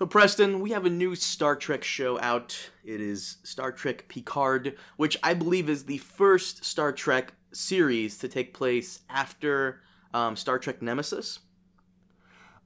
[0.00, 2.70] So, Preston, we have a new Star Trek show out.
[2.82, 8.26] It is Star Trek Picard, which I believe is the first Star Trek series to
[8.28, 9.82] take place after
[10.14, 11.40] um, Star Trek Nemesis.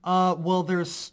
[0.04, 1.10] Uh, well, there's,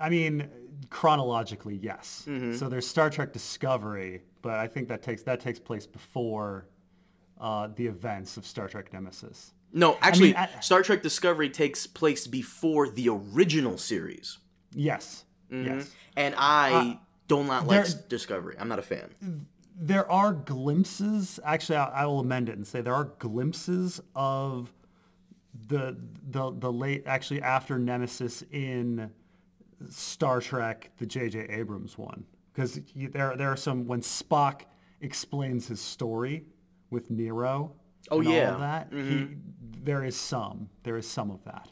[0.00, 0.48] I mean,
[0.90, 2.24] chronologically, yes.
[2.28, 2.54] Mm-hmm.
[2.54, 6.68] So there's Star Trek Discovery, but I think that takes that takes place before
[7.40, 9.54] uh, the events of Star Trek Nemesis.
[9.72, 14.38] No, actually, mean, I- Star Trek Discovery takes place before the original series.
[14.72, 15.24] Yes.
[15.52, 15.66] Mhm.
[15.66, 15.90] Yes.
[16.16, 16.98] And I
[17.28, 18.56] do not like there- Discovery.
[18.58, 19.46] I'm not a fan.
[19.74, 21.40] There are glimpses.
[21.44, 24.72] Actually, I, I will amend it and say there are glimpses of
[25.68, 25.96] the
[26.30, 29.10] the the late actually after Nemesis in
[29.90, 31.46] Star Trek, the J.J.
[31.48, 34.62] Abrams one, because there there are some when Spock
[35.00, 36.46] explains his story
[36.90, 37.72] with Nero.
[38.10, 38.54] Oh, and all yeah.
[38.54, 38.88] of that.
[38.92, 39.28] He,
[39.84, 40.68] there is some.
[40.82, 41.68] There is some of that.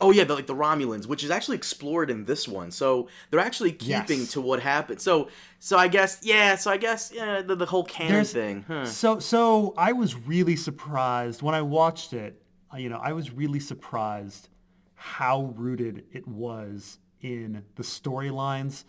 [0.00, 2.70] Oh yeah, the, like the Romulans, which is actually explored in this one.
[2.70, 4.32] So they're actually keeping Yes.
[4.32, 5.00] to what happened.
[5.00, 6.56] So so I guess yeah.
[6.56, 8.64] So I guess yeah, the, the whole canon There's- thing.
[8.68, 8.86] Huh.
[8.86, 12.40] So so I was really surprised when I watched it.
[12.72, 14.48] uh, You know, I was really surprised
[14.94, 18.84] how rooted it was in the storylines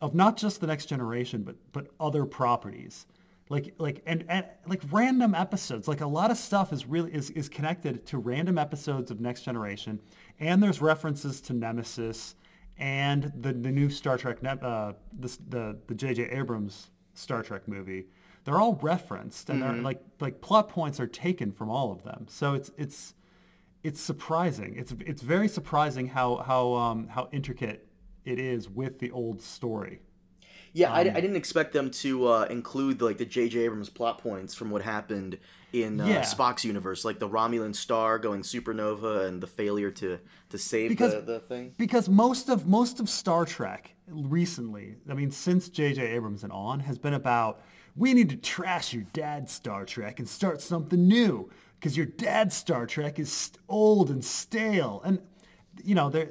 [0.00, 3.06] of not just the next generation, but but other properties.
[3.50, 5.86] Like like and, and like random episodes.
[5.86, 9.42] Like a lot of stuff is really is, is connected to random episodes of Next
[9.42, 10.00] Generation,
[10.40, 12.36] and there's references to Nemesis
[12.78, 16.30] and the the new Star Trek uh, the the the J.J.
[16.30, 18.06] Abrams Star Trek movie.
[18.44, 22.26] They're all referenced, and they're like like plot points are taken from all of them.
[22.28, 23.14] So it's it's
[23.82, 24.74] it's surprising.
[24.76, 27.86] It's it's very surprising how how um, how intricate
[28.24, 30.00] it is with the old story.
[30.76, 33.60] Yeah, I, Um, I didn't expect them to uh, include like the J.J.
[33.60, 35.38] Abrams plot points from what happened
[35.72, 36.22] in uh, Yeah.
[36.22, 40.18] Spock's universe, like the Romulan star going supernova and the failure to
[40.50, 41.72] to save Because- the, the thing.
[41.78, 46.02] because most of most of Star Trek recently, I mean, since J.J.
[46.08, 47.62] Abrams and on, has been about
[47.96, 52.56] we need to trash your dad's Star Trek and start something new because your dad's
[52.56, 55.20] Star Trek is st- old and stale, and
[55.84, 56.30] you know, they're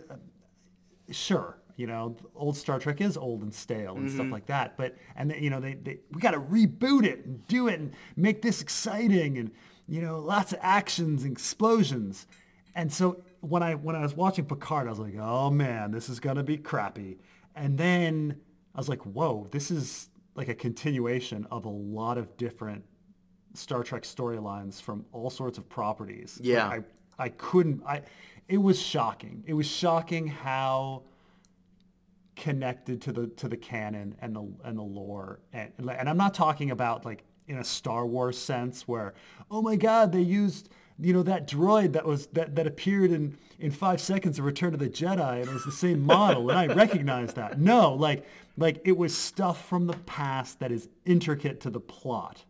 [1.12, 1.58] sure.
[1.76, 4.34] You know, old Star Trek is old and stale and stuff mm-hmm.
[4.34, 4.78] like that.
[4.78, 7.80] But and they, you know, they, they we got to reboot it and do it
[7.80, 9.52] and make this exciting and
[9.88, 12.28] you know, lots of actions and explosions.
[12.76, 16.10] And so when I when I was watching Picard, I was like, oh man, this
[16.10, 17.20] is gonna be crappy.
[17.56, 18.40] And then
[18.74, 22.84] I was like, whoa, this is like a continuation of a lot of different
[23.54, 26.38] Star Trek storylines from all sorts of properties.
[26.40, 26.68] Like, Yeah.
[26.68, 26.84] I
[27.20, 28.02] I couldn't I
[28.48, 29.44] it was shocking.
[29.46, 31.04] It was shocking how
[32.36, 35.40] connected to the to the canon and the and the lore.
[35.52, 39.14] And and I'm not talking about like in a Star Wars sense where
[39.52, 43.38] oh my god they used you know that droid that was that that appeared in
[43.60, 46.60] in 5 seconds of Return of the Jedi and it was the same model and
[46.60, 47.60] I recognize that.
[47.60, 48.26] No like
[48.58, 52.46] like it was stuff from the past that is intricate to the plot.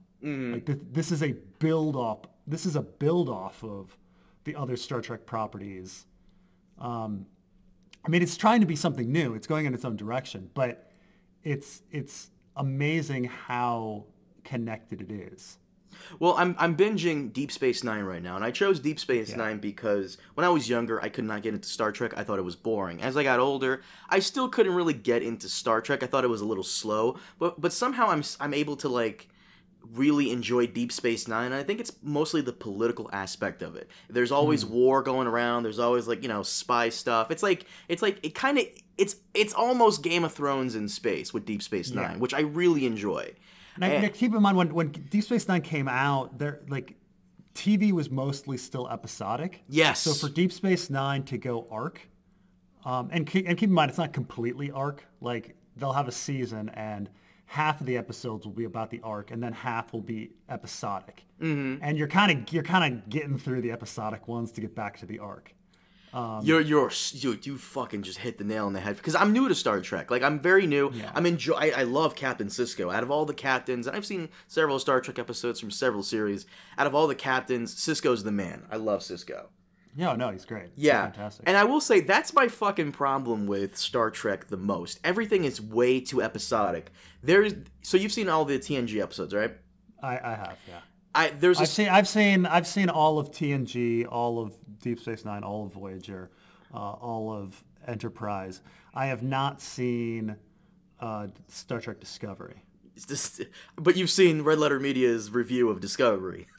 [0.53, 3.97] Like th- this is a build up this is a build off of
[4.43, 6.05] the other Star Trek properties.
[6.79, 7.25] Um,
[8.05, 9.33] I mean, it's trying to be something new.
[9.33, 10.91] It's going in its own direction, but
[11.43, 14.05] it's it's amazing how
[14.43, 15.57] connected it is.
[16.19, 19.37] Well, I'm I'm binging Deep Space Nine right now, and I chose Deep Space Yeah.
[19.37, 22.13] Nine because when I was younger, I could not get into Star Trek.
[22.17, 23.01] I thought it was boring.
[23.01, 26.03] As I got older, I still couldn't really get into Star Trek.
[26.03, 29.29] I thought it was a little slow, but but somehow I'm I'm able to like
[29.91, 31.47] really enjoy Deep Space Nine.
[31.47, 33.89] And I think it's mostly the political aspect of it.
[34.09, 35.63] There's always war going around.
[35.63, 37.31] There's always like you know spy stuff.
[37.31, 38.65] It's like it's like it kind of
[38.97, 42.01] it's it's almost Game of Thrones in space with Deep Space Yeah.
[42.07, 43.33] Nine, which I really enjoy.
[43.75, 46.95] And And- now keep in mind when when Deep Space Nine came out, there like
[47.55, 49.63] TV was mostly still episodic.
[49.67, 50.01] Yes.
[50.01, 52.01] So for Deep Space Nine to go arc,
[52.85, 55.05] um, and keep, and keep in mind it's not completely arc.
[55.21, 57.09] Like they'll have a season and
[57.45, 61.23] half of the episodes will be about the arc and then half will be episodic.
[61.41, 61.83] Mm-hmm.
[61.83, 64.97] And you're kind of you're kind of getting through the episodic ones to get back
[64.99, 65.53] to the arc.
[66.43, 69.47] you're you're you, you fucking just hit the nail on the head because I'm new
[69.47, 70.11] to Star Trek.
[70.11, 70.91] Like I'm very new.
[70.93, 71.11] Yeah.
[71.13, 71.53] I'm enjoy.
[71.53, 72.93] I, I love Captain Sisko.
[72.93, 76.45] Out of all the captains, and I've seen several Star Trek episodes from several series.
[76.77, 78.65] Out of all the captains, Sisko's the man.
[78.71, 79.49] I love Cisco.
[79.95, 80.71] No, no, he's great.
[80.75, 81.47] He's Yeah, fantastic.
[81.47, 84.99] and I will say that's my fucking problem with Star Trek the most.
[85.03, 86.91] Everything is way too episodic.
[87.21, 87.53] There's
[87.83, 89.55] so you've seen all the TNG episodes, right?
[90.01, 90.79] I, I have, yeah.
[91.15, 94.99] I there's a I've seen, I've seen, I've seen all of TNG, all of Deep
[94.99, 96.31] Space Nine, all of Voyager,
[96.73, 98.61] uh, all of Enterprise.
[98.95, 100.35] I have not seen
[100.99, 102.63] uh, Star Trek Discovery.
[103.07, 103.41] just,
[103.75, 106.47] but you've seen Red Letter Media's review of Discovery.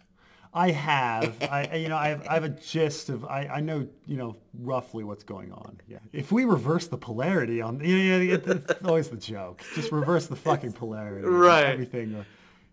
[0.54, 1.36] I have.
[1.50, 4.36] I you know I have, I have a gist of I, I know you know
[4.60, 5.78] roughly what's going on.
[5.88, 5.98] Yeah.
[6.12, 9.62] If we reverse the polarity on yeah, yeah, yeah it's always the joke.
[9.74, 11.26] Just reverse the fucking polarity.
[11.26, 11.64] Right.
[11.66, 12.14] Everything.
[12.14, 12.24] uh,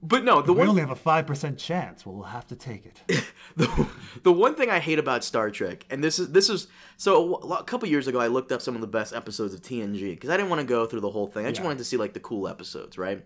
[0.04, 2.06] But no, the We one only have a five percent chance.
[2.06, 3.24] Well, we'll have to take it.
[3.56, 3.88] the,
[4.24, 6.68] the one thing I hate about Star Trek, and this is this is
[6.98, 9.62] so a, a couple years ago, I looked up some of the best episodes of
[9.62, 11.46] TNG because I didn't want to go through the whole thing.
[11.46, 11.66] I just Yeah.
[11.68, 13.24] wanted to see like the cool episodes, right?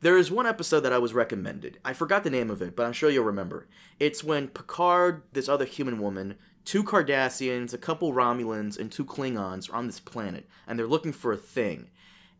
[0.00, 1.78] There is one episode that I was recommended.
[1.84, 3.66] I forgot the name of it, but I'm sure you'll remember.
[3.98, 9.70] It's when Picard, this other human woman, two Cardassians, a couple Romulans, and two Klingons
[9.70, 11.90] are on this planet, and they're looking for a thing.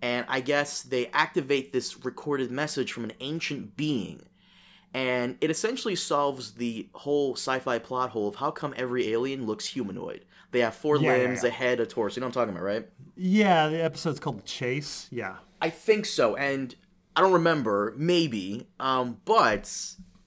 [0.00, 4.22] And I guess they activate this recorded message from an ancient being
[4.92, 9.66] and it essentially solves the whole sci-fi plot hole of how come every alien looks
[9.66, 10.24] humanoid.
[10.50, 11.48] They have four Yeah, yeah, limbs, yeah.
[11.48, 12.16] a head, a torso.
[12.16, 12.88] You know what I'm talking about, right?
[13.16, 15.06] Yeah, the episode's called The Chase.
[15.12, 15.36] Yeah.
[15.62, 16.74] I think so, and
[17.20, 19.70] I don't remember, maybe, um, but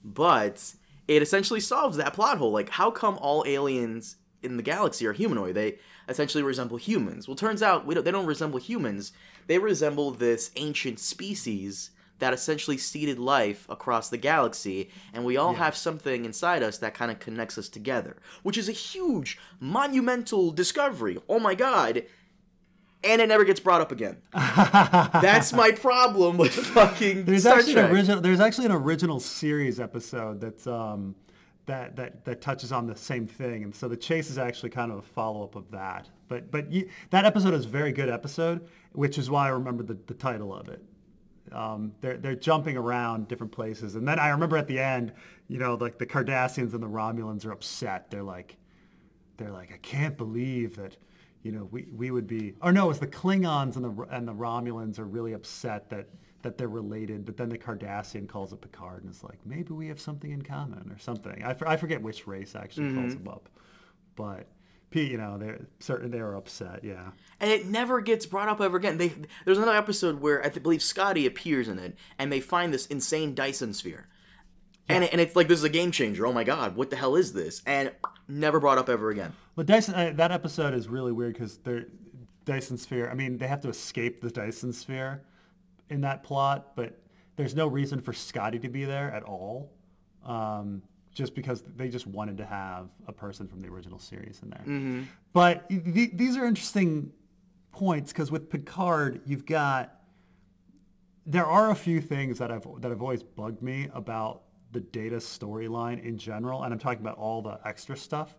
[0.04, 0.76] but
[1.08, 2.52] it essentially solves that plot hole.
[2.52, 5.56] Like, how come all aliens in the galaxy are humanoid?
[5.56, 7.28] They essentially resemble humans.
[7.28, 9.12] Well, turns out we don't, they don't resemble humans.
[9.48, 15.56] They resemble this ancient species that essentially seeded life across the galaxy, and we all
[15.56, 20.52] have something inside us that kind of connects us together, which is a huge, monumental
[20.52, 21.18] discovery.
[21.28, 22.04] Oh my god!
[23.04, 24.18] And it never gets brought up again.
[24.34, 27.90] That's my problem with fucking There's Star actually Trek.
[27.90, 28.22] an original.
[28.22, 31.16] There's actually an original series episode that's um,
[31.66, 34.92] that that that touches on the same thing, and so the chase is actually kind
[34.92, 36.10] of a follow up of that.
[36.28, 39.84] But but you, that episode is a very good episode, which is why I remember
[39.84, 40.82] the, the title of it.
[41.52, 45.12] Um, they're they're jumping around different places, and then I remember at the end,
[45.48, 48.10] you know, like the Cardassians and the Romulans are upset.
[48.10, 48.56] They're like,
[49.38, 50.96] they're like, I can't believe that,
[51.44, 54.34] you know, we, we would be, or no, it's the Klingons and the and the
[54.34, 56.08] Romulans are really upset that
[56.42, 57.26] that they're related.
[57.26, 60.42] But then the Cardassian calls up Picard and is like, maybe we have something in
[60.42, 61.44] common or something.
[61.44, 63.24] I, for- I forget which race actually calls mm-hmm.
[63.24, 63.50] him up,
[64.16, 64.48] but.
[64.90, 66.84] P, you know, they're certain they were upset.
[66.84, 69.00] Yeah, and it never gets brought up ever again.
[69.00, 69.12] They
[69.44, 73.34] there's another episode where I believe Scotty appears in it, and they find this insane
[73.34, 74.08] Dyson sphere,
[74.88, 76.28] and it, and it's like this is a game changer.
[76.28, 77.64] Oh my god, what the hell is this?
[77.66, 77.92] And
[78.28, 79.34] never brought up ever again.
[79.56, 81.86] But Dyson, uh, that episode is really weird because they're
[82.46, 83.10] Dyson sphere.
[83.10, 85.24] I mean, they have to escape the Dyson sphere
[85.90, 87.00] in that plot, but
[87.36, 89.72] there's no reason for Scotty to be there at all.
[90.26, 90.82] Um,
[91.14, 94.64] just because they just wanted to have a person from the original series in there.
[95.32, 97.12] But th- these are interesting
[97.72, 100.00] points because with Picard, you've got
[101.26, 104.42] there are a few things that have that have always bugged me about
[104.74, 108.36] the data storyline in general, and I'm talking about all the extra stuff.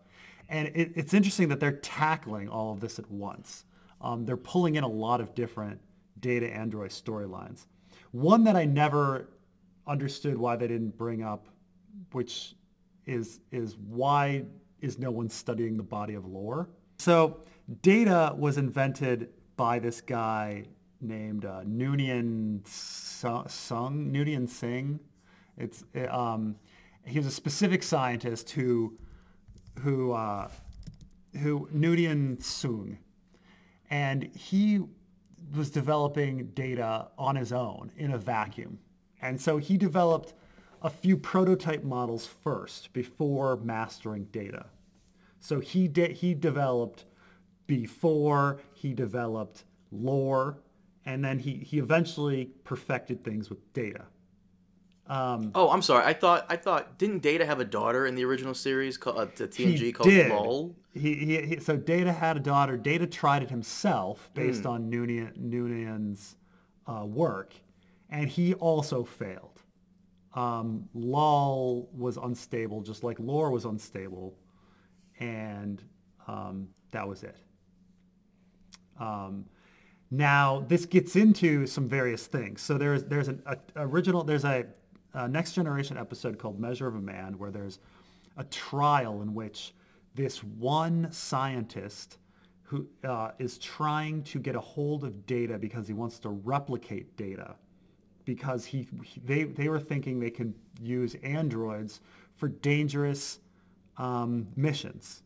[0.48, 3.64] And it, it's interesting that they're tackling all of this at once.
[4.00, 5.80] Um, they're pulling in a lot of different
[6.20, 7.66] data android storylines.
[8.10, 9.30] One that I never
[9.86, 11.48] understood why they didn't bring up,
[12.12, 12.54] which
[13.06, 14.44] is is why
[14.80, 16.68] is no one studying the body of lore?
[16.98, 17.40] So
[17.82, 20.64] data was invented by this guy
[21.00, 25.00] named uh, Noonien Soong, Noonien Singh.
[25.56, 26.56] It's um,
[27.04, 28.96] he was a specific scientist who
[29.80, 30.48] who uh,
[31.40, 32.96] who Noonien Soong,
[33.90, 34.80] and he
[35.54, 38.78] was developing data on his own in a vacuum.
[39.20, 40.34] And so he developed
[40.82, 44.66] a few prototype models first before mastering data.
[45.40, 47.04] So he did he developed
[47.66, 50.58] before he developed lore
[51.06, 54.04] and then he, he eventually perfected things with data.
[55.08, 56.04] Oh, I'm sorry.
[56.04, 59.26] I thought I thought didn't Data have a daughter in the original series called uh,
[59.26, 60.30] TNG called did.
[60.30, 60.74] Lal?
[60.94, 62.76] He, he, he, so Data had a daughter.
[62.76, 66.36] Data tried it himself based on Noonien, Noonien's
[66.86, 67.54] uh, work,
[68.10, 69.60] and he also failed.
[70.34, 74.36] Um, Lal was unstable, just like Lore was unstable,
[75.18, 75.82] and
[76.26, 77.36] um, that was it.
[78.98, 79.46] Um,
[80.10, 82.62] now this gets into some various things.
[82.62, 84.66] So there's there's an a, original there's a,
[85.14, 87.78] a next generation episode called Measure of a Man where there's
[88.36, 89.72] a trial in which
[90.14, 92.18] this one scientist
[92.62, 97.16] who uh, is trying to get a hold of data because he wants to replicate
[97.16, 97.54] data
[98.24, 102.00] because he, he- they they were thinking they could use androids
[102.36, 103.38] for dangerous
[103.98, 105.22] um, missions.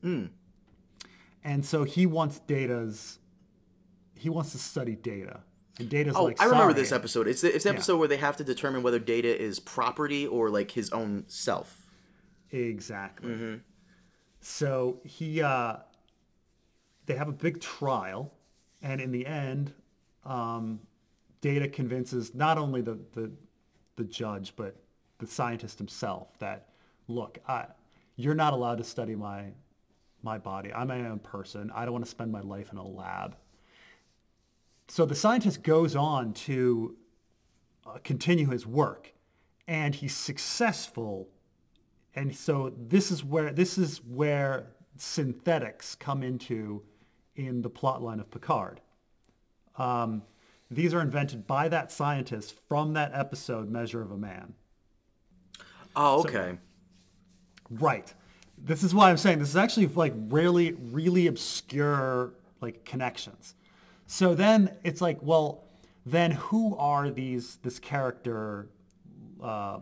[1.45, 3.19] And so he wants data's
[4.15, 5.41] he wants to study data.
[5.79, 7.29] And data's Oh, like I remember this episode.
[7.29, 10.51] It's the, it's the episode where they have to determine whether Data is property or
[10.51, 11.87] like his own self.
[12.51, 13.61] Exactly.
[14.41, 15.77] So he, uh,
[17.07, 18.33] they have a big trial,
[18.83, 19.73] and in the end,
[20.25, 20.81] um,
[21.41, 23.31] Data convinces not only the, the
[23.97, 24.77] the judge but
[25.19, 26.69] the scientist himself that
[27.09, 27.67] look, I,
[28.17, 29.53] you're not allowed to study my
[30.23, 30.73] my body.
[30.73, 31.71] I'm my own person.
[31.75, 33.37] I don't want to spend my life in a lab.
[34.89, 36.97] So the scientist goes on to
[37.87, 39.13] uh, continue his work,
[39.67, 41.29] and he's successful.
[42.15, 44.67] And so this is where this is where
[44.97, 46.83] synthetics come into
[47.37, 48.81] in the plotline of Picard.
[49.77, 50.23] Um,
[50.71, 54.55] these are invented by that scientist from that episode, Measure of a Man.
[55.95, 56.59] Oh, okay.
[57.71, 58.13] Right.
[58.57, 63.55] This is why I'm saying this is actually like really, really obscure like connections.
[64.11, 65.69] So then it's like, well,
[66.07, 68.71] then who are these this character,
[69.43, 69.81] uh,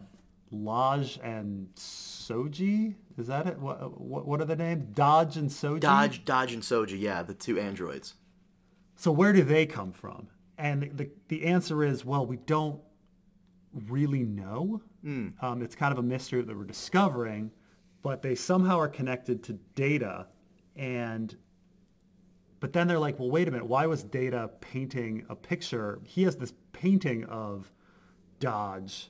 [0.53, 2.97] Dahj and Soji?
[3.17, 3.59] Is that it?
[3.59, 4.85] What, what what are the names?
[4.95, 5.81] Dahj and Soji.
[5.81, 7.01] Dahj, Dahj, and Soji.
[7.01, 8.15] Yeah, the two androids.
[8.97, 10.27] So where do they come from?
[10.59, 12.81] And the the answer is, well, we don't
[13.73, 14.83] really know.
[15.41, 17.53] Um, it's kind of a mystery that we're discovering,
[18.03, 20.27] but they somehow are connected to Data,
[20.75, 21.37] and
[22.61, 26.01] but then they're like, well, wait a minute, why was Data painting a picture?
[26.05, 27.71] He has this painting of
[28.41, 29.09] Dahj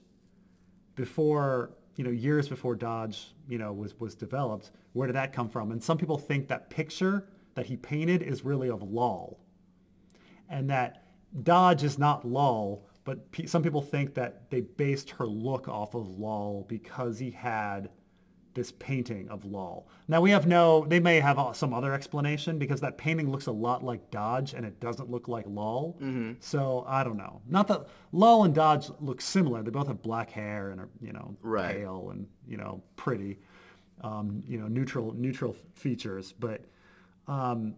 [0.95, 4.71] before you know years before Dahj you know was was developed.
[4.93, 5.73] Where did that come from?
[5.73, 9.39] And some people think that picture that he painted is really of Lal,
[10.49, 11.05] and that
[11.43, 16.19] Dahj is not Lal, but some people think that they based her look off of
[16.19, 17.91] Lal because he had
[18.57, 19.87] this painting of Lal.
[20.09, 23.47] Now we have no, they may have uh, some other explanation because that painting looks
[23.47, 25.97] a lot like Dahj and it doesn't look like Lal.
[26.41, 27.41] So I don't know.
[27.49, 29.63] Not that Lal and Dahj look similar.
[29.63, 31.77] They both have black hair and are, you know, Right.
[31.77, 33.39] pale and, you know, pretty,
[34.01, 36.33] um, you know, neutral, neutral features.
[36.33, 36.65] But
[37.29, 37.75] um,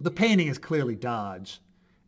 [0.00, 1.58] the painting is clearly Dahj.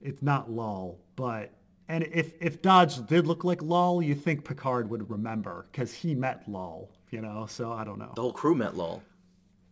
[0.00, 1.52] It's not Lal, but
[1.88, 6.14] and if if Dahj did look like Lal, you think Picard would remember because he
[6.14, 7.47] met Lal, you know.
[7.49, 8.12] So I don't know.
[8.15, 9.03] The whole crew met Lal.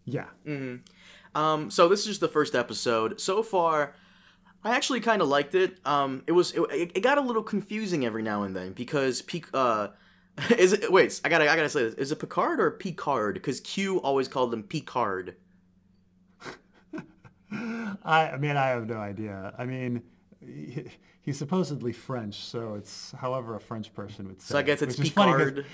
[0.05, 0.27] Yeah,
[1.35, 3.21] Um, so this is just the first episode.
[3.21, 3.95] So far,
[4.63, 5.79] I actually kind of liked it.
[5.85, 9.43] Um, it was it, it got a little confusing every now and then because P
[9.53, 9.89] uh
[10.59, 13.61] is it wait I gotta I gotta say this is it Picard or Picard because
[13.61, 15.35] Q always called him Picard.
[17.53, 19.55] I, I mean I have no idea.
[19.59, 20.03] I mean.
[20.41, 20.85] He,
[21.23, 24.53] he's supposedly French, so it's however a French person would say.
[24.53, 25.67] So I guess it's which is funny 'cause Picard.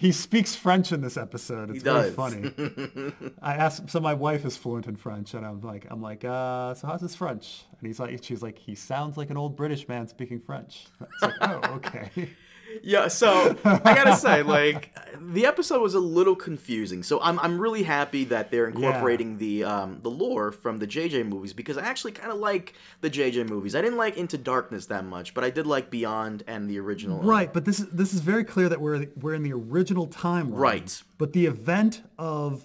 [0.00, 1.68] He speaks French in this episode.
[1.68, 2.50] It's very funny.
[3.42, 6.72] I asked, so my wife is fluent in French, and I'm like, I'm like, uh,
[6.72, 7.64] so how's his French?
[7.78, 10.86] And he's like, she's like, he sounds like an old British man speaking French.
[11.02, 12.10] It's like, oh, okay.
[12.82, 17.02] Yeah, so I gotta say, like, the episode was a little confusing.
[17.02, 21.26] So I'm I'm really happy that they're incorporating the um the lore from the JJ
[21.26, 23.74] movies because I actually kind of like the JJ movies.
[23.74, 27.22] I didn't like Into Darkness that much, but I did like Beyond and the original.
[27.22, 30.58] Right, but this is this is very clear that we're we're in the original timeline.
[30.58, 31.02] Right.
[31.18, 32.64] But the event of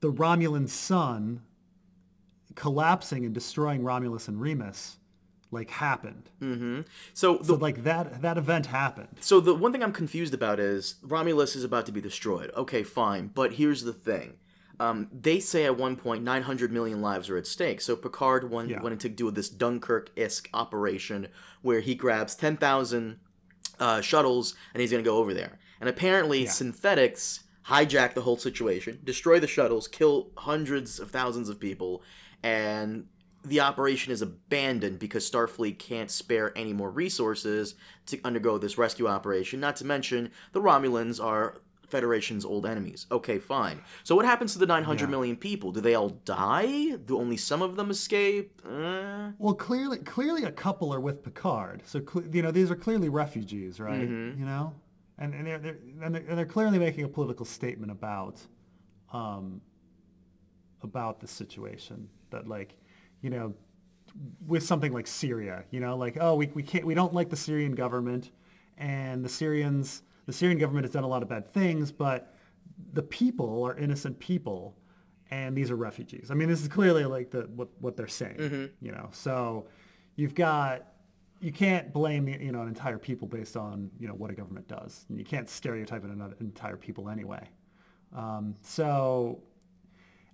[0.00, 1.42] the Romulan sun
[2.54, 4.98] collapsing and destroying Romulus and Remus,
[5.52, 6.30] like happened.
[7.14, 9.08] So the So like that that event happened.
[9.20, 12.50] So the one thing I'm confused about is Romulus is about to be destroyed.
[12.56, 14.38] Okay, fine, but here's the thing.
[14.80, 17.80] Um, they say at one point 900 million lives are at stake.
[17.80, 18.82] So Picard went, Yeah.
[18.82, 21.28] went to do this Dunkirk-esque operation
[21.60, 23.20] where he grabs 10,000
[23.78, 25.58] uh, shuttles and he's going to go over there.
[25.80, 31.60] And apparently synthetics hijack the whole situation, destroy the shuttles, kill hundreds of thousands of
[31.60, 32.02] people,
[32.42, 33.06] and
[33.44, 37.74] the operation is abandoned because Starfleet can't spare any more resources
[38.06, 39.60] to undergo this rescue operation.
[39.60, 43.06] Not to mention, the Romulans are Federation's old enemies.
[43.10, 43.82] Okay, fine.
[44.02, 45.72] So what happens to the nine hundred million people?
[45.72, 46.96] Do they all die?
[46.96, 48.62] Do only some of them escape?
[48.64, 51.82] Uh, Well, clearly, clearly, a couple are with Picard.
[51.84, 52.00] So
[52.32, 54.08] you know, these are clearly refugees, right?
[54.08, 54.40] Mm-hmm.
[54.40, 54.74] You know,
[55.18, 58.40] and and they're, they're and they're and they're clearly making a political statement about,
[59.12, 59.60] um,
[60.82, 62.74] about the situation that like,
[63.22, 63.54] you know,
[64.46, 67.36] with something like Syria, you know, like oh we we can't we don't like the
[67.36, 68.30] Syrian government,
[68.76, 72.34] and the Syrians the Syrian government has done a lot of bad things, but
[72.92, 74.76] the people are innocent people
[75.30, 76.30] and these are refugees.
[76.30, 79.08] I mean, this is clearly like the what what they're saying, you know.
[79.12, 79.66] So
[80.16, 80.88] you've got
[81.40, 84.68] you can't blame you know an entire people based on you know what a government
[84.68, 85.06] does.
[85.08, 87.48] And you can't stereotype an an entire people anyway.
[88.14, 89.42] Um, so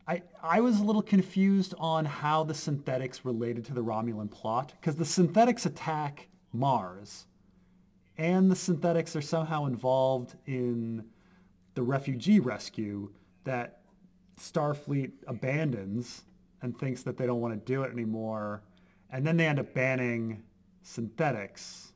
[0.08, 4.72] I I was a little confused on how the synthetics related to the Romulan plot
[4.80, 7.26] because the synthetics attack Mars,
[8.16, 11.04] and the synthetics are somehow involved in
[11.74, 13.10] the refugee rescue
[13.44, 13.82] that
[14.40, 16.24] Starfleet abandons
[16.62, 18.62] and thinks that they don't want to do it anymore,
[19.10, 20.42] and then they end up banning
[20.82, 21.88] synthetics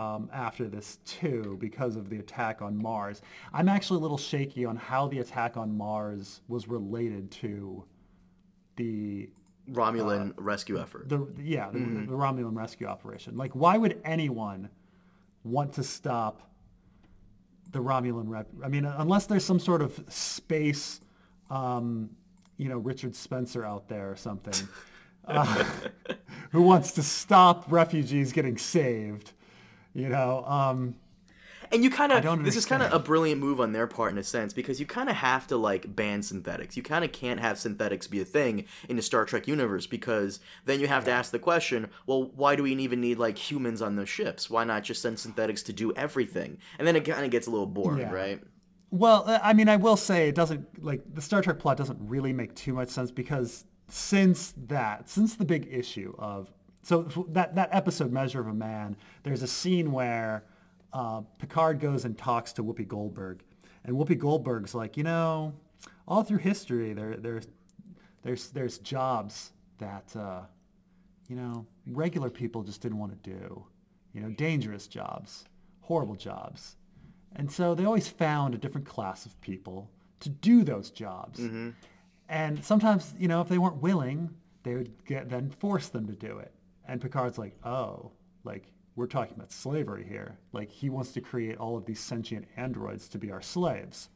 [0.00, 3.20] um, after this too because of the attack on Mars.
[3.52, 7.84] I'm actually a little shaky on how the attack on Mars was related to
[8.76, 9.28] the
[9.70, 11.08] Romulan rescue effort.
[11.08, 13.36] the yeah the, the Romulan rescue operation.
[13.36, 14.70] Like, why would anyone
[15.44, 16.50] want to stop
[17.70, 18.48] the Romulan rep?
[18.64, 21.00] I mean, unless there's some sort of space,
[21.50, 22.10] um,
[22.56, 24.66] you know, Richard Spencer out there or something,
[25.26, 25.64] uh,
[26.50, 29.32] who wants to stop refugees getting saved.
[29.94, 30.94] You know, um,
[31.72, 34.18] And you kind of this is kind of a brilliant move on their part in
[34.18, 36.76] a sense because you kind of have to like ban synthetics.
[36.76, 40.40] You kind of can't have synthetics be a thing in the Star Trek universe because
[40.64, 43.82] then you have to ask the question, well, why do we even need like humans
[43.82, 44.50] on those ships?
[44.50, 46.58] Why not just send synthetics to do everything?
[46.78, 48.12] And then it kind of gets a little boring, Yeah.
[48.12, 48.40] right?
[48.92, 51.98] Well, uh, I mean, I will say it doesn't like the Star Trek plot doesn't
[52.00, 56.50] really make too much sense because since that, since the big issue of
[56.90, 60.42] so that that episode Measure of a Man, there's a scene where
[60.92, 63.44] uh, Picard goes and talks to Whoopi Goldberg,
[63.84, 65.54] and Whoopi Goldberg's like, you know,
[66.08, 67.46] all through history, there there's
[68.22, 70.40] there's there's jobs that uh,
[71.28, 73.64] you know regular people just didn't want to do,
[74.12, 75.44] you know, dangerous jobs,
[75.82, 76.74] horrible jobs.
[77.36, 81.38] And so they always found a different class of people to do those jobs.
[82.28, 84.30] And sometimes, you know, if they weren't willing,
[84.64, 86.52] they would get then force them to do it.
[86.90, 88.10] And Picard's like, oh,
[88.42, 88.64] like
[88.96, 90.36] we're talking about slavery here.
[90.52, 94.08] Like he wants to create all of these sentient androids to be our slaves.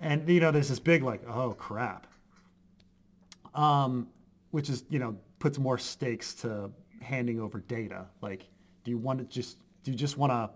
[0.00, 2.08] And you know, there's this big like, oh crap.
[3.54, 4.08] Um,
[4.50, 6.72] which is, you know, puts more stakes to
[7.02, 8.06] handing over data.
[8.20, 8.48] Like,
[8.82, 10.50] do you want to just do you just want to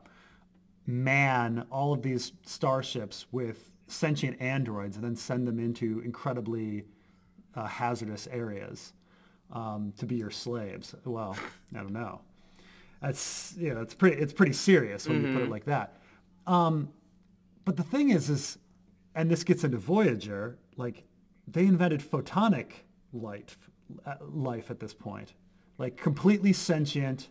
[0.90, 6.87] man all of these starships with sentient androids and then send them into incredibly
[7.54, 8.94] uh, hazardous areas
[9.54, 10.94] um, to be your slaves.
[11.04, 11.37] Well,
[11.75, 12.20] I don't know.
[13.00, 15.99] That's you know, it's pretty it's pretty serious when you put it like that.
[16.46, 16.90] Um,
[17.64, 18.58] but the thing is, is
[19.14, 20.58] and this gets into Voyager.
[20.76, 21.04] Like
[21.46, 22.73] they invented photonic
[23.12, 23.56] light
[24.06, 25.34] uh, life at this point,
[25.78, 27.28] like completely sentient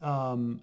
[0.00, 0.62] um,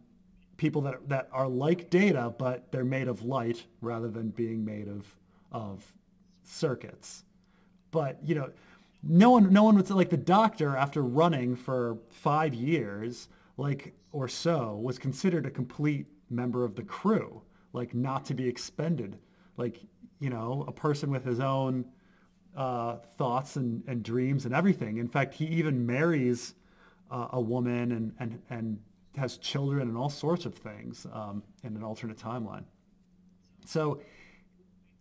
[0.57, 4.87] people that that are like data, but they're made of light rather than being made
[4.87, 5.05] of
[5.51, 5.85] of
[6.43, 7.23] circuits.
[7.91, 8.51] But you know,
[9.03, 13.93] no one no one would say like the doctor after running for five years, like
[14.11, 17.41] or so, was considered a complete member of the crew,
[17.73, 19.17] like not to be expended,
[19.55, 19.79] like
[20.19, 21.85] you know, a person with his own
[22.55, 24.97] uh, thoughts and, and dreams and everything.
[24.97, 26.55] In fact, he even marries
[27.11, 28.79] uh, a woman and, and, and
[29.15, 32.63] has children and all sorts of things um, in an alternate timeline.
[33.65, 34.01] So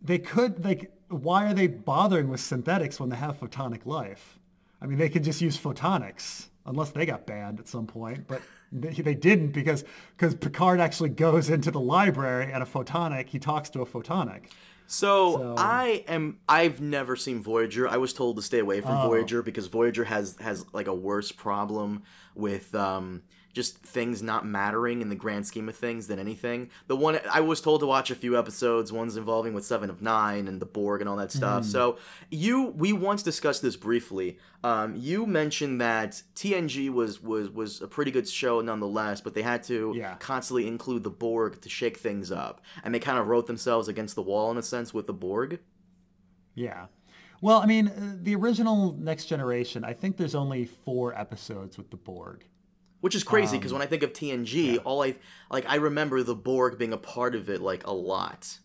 [0.03, 4.39] they could, like, why are they bothering with synthetics when they have photonic life?
[4.81, 8.43] I mean, they could just use photonics, unless they got banned at some point, but
[8.73, 9.85] they, they didn't because
[10.17, 14.51] because Picard actually goes into the library and a photonic, he talks to a photonic.
[14.89, 17.89] So, So- I am I've never seen Voyager.
[17.89, 19.09] I was told to stay away from Oh.
[19.09, 22.03] Voyager because Voyager has has like a worse problem
[22.35, 23.23] with um
[23.57, 26.69] just things not mattering in the grand scheme of things than anything.
[26.89, 30.03] The one I was told to watch a few episodes, ones involving with Seven of
[30.03, 31.65] Nine and the Borg and all that stuff.
[31.65, 31.71] Hmm.
[31.71, 31.99] So
[32.31, 34.37] you we once discussed this briefly.
[34.63, 39.41] Um, you mentioned that TNG was was was a pretty good show nonetheless, but they
[39.43, 40.17] had to Yeah.
[40.19, 44.17] constantly include the Borg to shake things up, and they kind of wrote themselves against
[44.17, 45.61] the wall in a sense with the Borg.
[46.55, 46.89] Yeah.
[47.41, 51.89] Well, I mean, uh, the original Next Generation, I think there's only four episodes with
[51.91, 52.45] the Borg.
[53.01, 55.17] Which is crazy Um, because when I think of TNG, all I
[55.51, 58.59] like I remember the Borg being a part of it like a lot.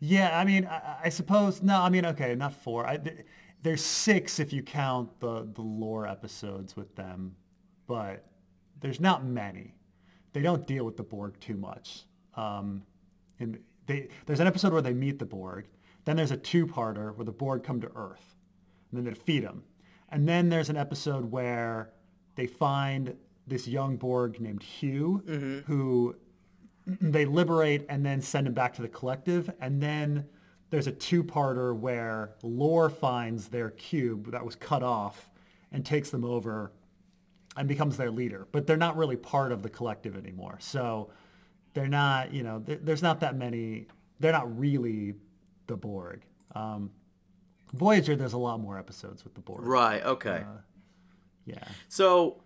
[0.00, 1.80] Yeah, I mean, I, I suppose no.
[1.80, 2.86] I mean, okay, not four.
[2.86, 3.24] I, th-
[3.62, 7.36] there's six if you count the the lore episodes with them,
[7.86, 8.26] but
[8.80, 9.74] there's not many.
[10.32, 12.04] They don't deal with the Borg too much.
[12.36, 12.82] Um,
[13.38, 15.66] and they there's an episode where they meet the Borg.
[16.04, 18.34] Then there's a two-parter where the Borg come to Earth,
[18.90, 19.62] and then they defeat them.
[20.10, 21.93] And then there's an episode where
[22.36, 23.16] they find
[23.46, 26.16] this young Borg named Hugh, who
[26.86, 29.50] they liberate and then send him back to the collective.
[29.60, 30.26] And then
[30.70, 35.30] there's a two-parter where Lore finds their cube that was cut off
[35.72, 36.72] and takes them over
[37.56, 38.48] and becomes their leader.
[38.50, 40.56] But they're not really part of the collective anymore.
[40.60, 41.10] So
[41.74, 43.86] they're not, you know, there- there's not that many.
[44.20, 45.14] They're not really
[45.66, 46.24] the Borg.
[46.54, 46.90] Um,
[47.72, 49.62] Voyager, there's a lot more episodes with the Borg.
[49.66, 50.02] Right.
[50.04, 50.44] Okay.
[50.46, 50.58] Uh,
[51.46, 51.64] Yeah.
[51.88, 52.42] So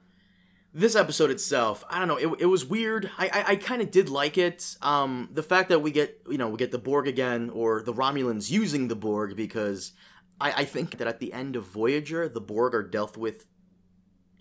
[0.75, 3.11] this episode itself, I don't know, it, it was weird.
[3.19, 4.77] I I, I kind of did like it.
[4.83, 7.95] Um, the fact that we get you know we get the Borg again or the
[7.95, 9.93] Romulans using the Borg because
[10.41, 13.47] I I think that at the end of Voyager the Borg are dealt with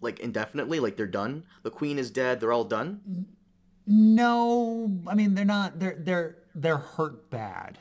[0.02, 1.44] like indefinitely, like they're done.
[1.64, 2.40] The Queen is dead.
[2.40, 3.26] They're all done.
[3.86, 5.80] No, I mean they're not.
[5.80, 7.78] They're they're they're hurt bad.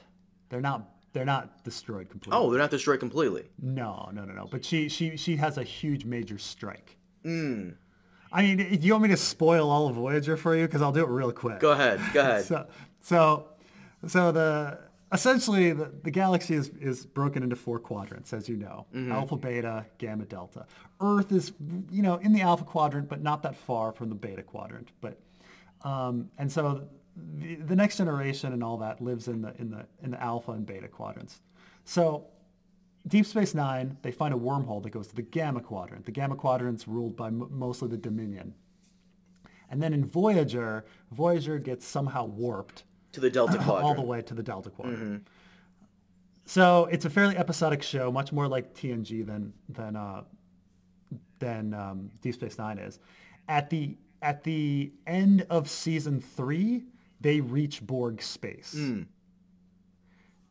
[0.48, 0.88] They're not.
[1.16, 2.38] They're not destroyed completely.
[2.38, 3.44] Oh, they're not destroyed completely.
[3.58, 4.46] No, no, no, no.
[4.50, 6.98] But she she she has a huge major strike.
[7.24, 7.76] Mm.
[8.30, 10.66] I mean, do you want me to spoil all of Voyager for you?
[10.66, 11.58] Because I'll do it real quick.
[11.60, 12.00] Go ahead.
[12.12, 12.44] Go ahead.
[12.44, 12.66] So,
[13.00, 13.48] so,
[14.06, 14.78] so the
[15.10, 19.86] essentially the, the galaxy is, is broken into four quadrants, as you know, alpha, beta,
[19.96, 20.66] gamma, delta.
[21.00, 21.52] Earth is,
[21.90, 24.90] you know, in the alpha quadrant, but not that far from the beta quadrant.
[25.00, 25.18] But
[25.82, 29.86] um, and so the, the next generation and all that lives in the in the
[30.02, 31.40] in the alpha and beta quadrants.
[31.84, 32.26] So
[33.06, 36.04] Deep Space Nine, they find a wormhole that goes to the Gamma Quadrant.
[36.04, 38.54] The Gamma Quadrant's ruled by m- mostly the Dominion.
[39.70, 43.84] And then in Voyager, Voyager gets somehow warped to the Delta Quadrant.
[43.84, 45.26] all the way to the Delta Quadrant.
[46.44, 50.22] So it's a fairly episodic show, much more like TNG than than uh,
[51.38, 52.98] than um, Deep Space Nine is.
[53.48, 56.84] At the at the end of season three,
[57.26, 58.78] they reach Borg space.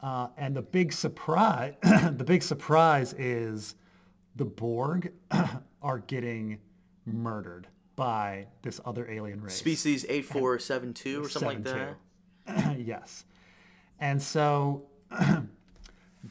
[0.02, 3.76] Uh, and the big surprise, the big surprise is
[4.36, 5.14] the Borg
[5.82, 6.60] are getting
[7.06, 9.56] murdered by this other alien race.
[9.56, 12.78] Species 8472 or something like that.
[12.86, 13.24] yes.
[14.02, 14.84] And so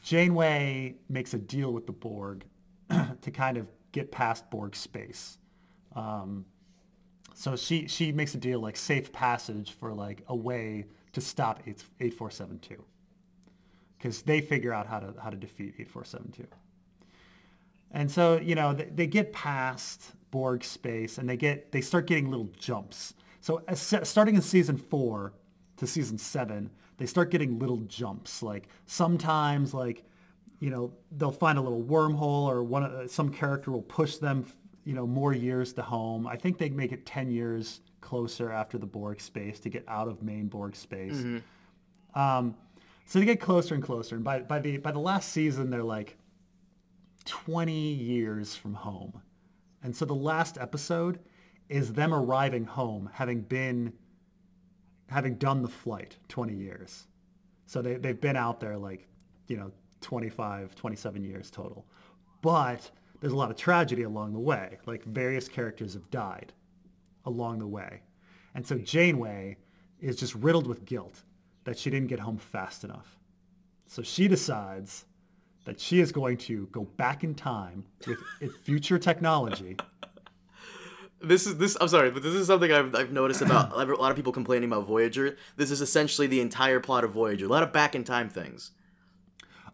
[0.03, 2.45] Janeway makes a deal with the Borg
[2.91, 5.39] to kind of get past Borg space.
[5.95, 6.45] Um,
[7.35, 11.59] so she, she makes a deal like safe passage for like a way to stop
[11.67, 12.83] 8, 8472
[13.97, 16.47] because they figure out how to, how to defeat 8472.
[17.91, 22.07] And so, you know, they, they get past Borg space and they get they start
[22.07, 23.13] getting little jumps.
[23.41, 25.33] So starting in season four
[25.77, 28.41] to season seven, they start getting little jumps.
[28.41, 30.03] Like sometimes, like
[30.59, 34.45] you know, they'll find a little wormhole or one uh, some character will push them,
[34.85, 36.25] you know, more years to home.
[36.27, 40.07] I think they make it ten years closer after the Borg space to get out
[40.07, 41.15] of main Borg space.
[42.13, 42.55] Um,
[43.05, 45.83] so they get closer and closer, and by by the by the last season, they're
[45.83, 46.17] like
[47.25, 49.21] 20 years from home.
[49.83, 51.19] And so the last episode
[51.69, 53.93] is them arriving home, having been,
[55.09, 57.07] having done the flight 20 years.
[57.65, 59.07] So they, they've been out there like,
[59.47, 59.71] you know,
[60.01, 61.85] 25, 27 years total.
[62.41, 62.89] But
[63.21, 64.77] there's a lot of tragedy along the way.
[64.85, 66.53] Like various characters have died
[67.25, 68.01] along the way.
[68.53, 69.57] And so Janeway
[69.99, 71.23] is just riddled with guilt
[71.63, 73.17] that she didn't get home fast enough.
[73.87, 75.05] So she decides
[75.65, 77.85] that she is going to go back in time
[78.41, 79.77] with future technology.
[81.21, 81.75] This is this.
[81.79, 84.69] I'm sorry, but this is something I've, I've noticed about a lot of people complaining
[84.69, 85.37] about Voyager.
[85.55, 87.45] This is essentially the entire plot of Voyager.
[87.45, 88.71] A lot of back in time things.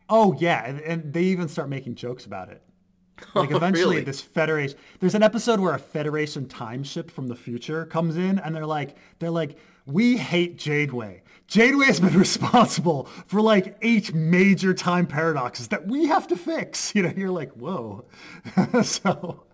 [0.08, 2.62] Oh yeah, and, and they even start making jokes about it.
[3.36, 4.04] Like eventually, really?
[4.04, 4.78] this Federation.
[5.00, 8.66] There's an episode where a Federation time ship from the future comes in, and they're
[8.66, 11.24] like, they're like, we hate Janeway.
[11.48, 16.94] Janeway has been responsible for like eight major time paradoxes that we have to fix.
[17.02, 18.06] You know, you're like, whoa.
[18.84, 19.46] so,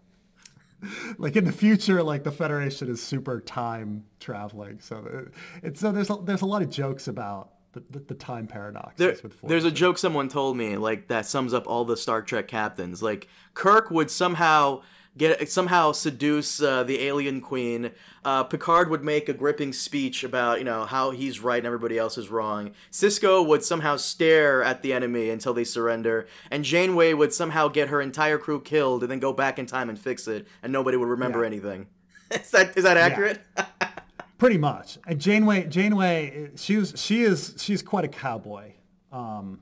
[1.17, 4.79] like in the future, like the Federation is super time traveling.
[4.79, 5.29] So uh,
[5.63, 8.95] it's so there's a, there's a lot of jokes about the, the, the time paradox.
[8.97, 12.47] There, there's a joke someone told me like that sums up all the Star Trek
[12.47, 13.01] captains.
[13.03, 14.81] Like Kirk would somehow
[15.17, 17.91] get somehow seduce uh, the alien queen.
[18.23, 21.97] Uh, Picard would make a gripping speech about you know how he's right and everybody
[21.97, 22.71] else is wrong.
[22.91, 27.89] Sisko would somehow stare at the enemy until they surrender, and Janeway would somehow get
[27.89, 30.97] her entire crew killed and then go back in time and fix it, and nobody
[30.97, 31.47] would remember Yeah.
[31.47, 31.87] anything.
[32.31, 33.41] is that is that accurate?
[34.37, 34.97] Pretty much.
[35.07, 38.73] And Janeway, Janeway, she was, she is, she's quite a cowboy.
[39.11, 39.61] Um,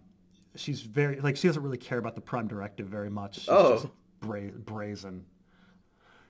[0.55, 3.35] she's very like she doesn't really care about the Prime Directive very much.
[3.39, 3.73] She's Oh.
[3.73, 3.87] just
[4.19, 5.25] bra- brazen.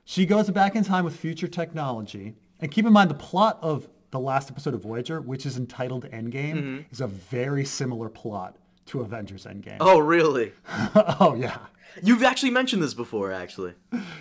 [0.04, 3.88] She goes back in time with future technology, and keep in mind the plot of
[4.12, 8.56] the last episode of Voyager, which is entitled Endgame, is a very similar plot
[8.86, 9.78] to Avengers Endgame.
[9.80, 10.52] oh, really?
[11.20, 11.58] oh yeah.
[12.02, 13.74] You've actually mentioned this before, actually.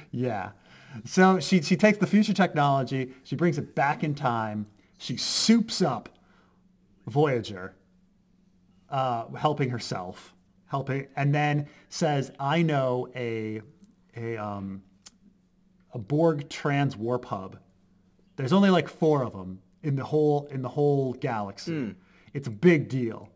[0.10, 0.52] Yeah.
[1.04, 5.82] So she, she takes the future technology, she brings it back in time, she soups
[5.82, 6.10] up
[7.08, 7.76] Voyager,
[8.90, 10.34] uh, helping herself,
[10.68, 13.62] helping, and then says, I know a,
[14.16, 14.82] a, um,
[15.94, 17.60] a Borg trans warp hub.
[18.38, 21.96] There's only like four of them in the whole, in the whole galaxy.
[22.34, 23.30] It's a big deal.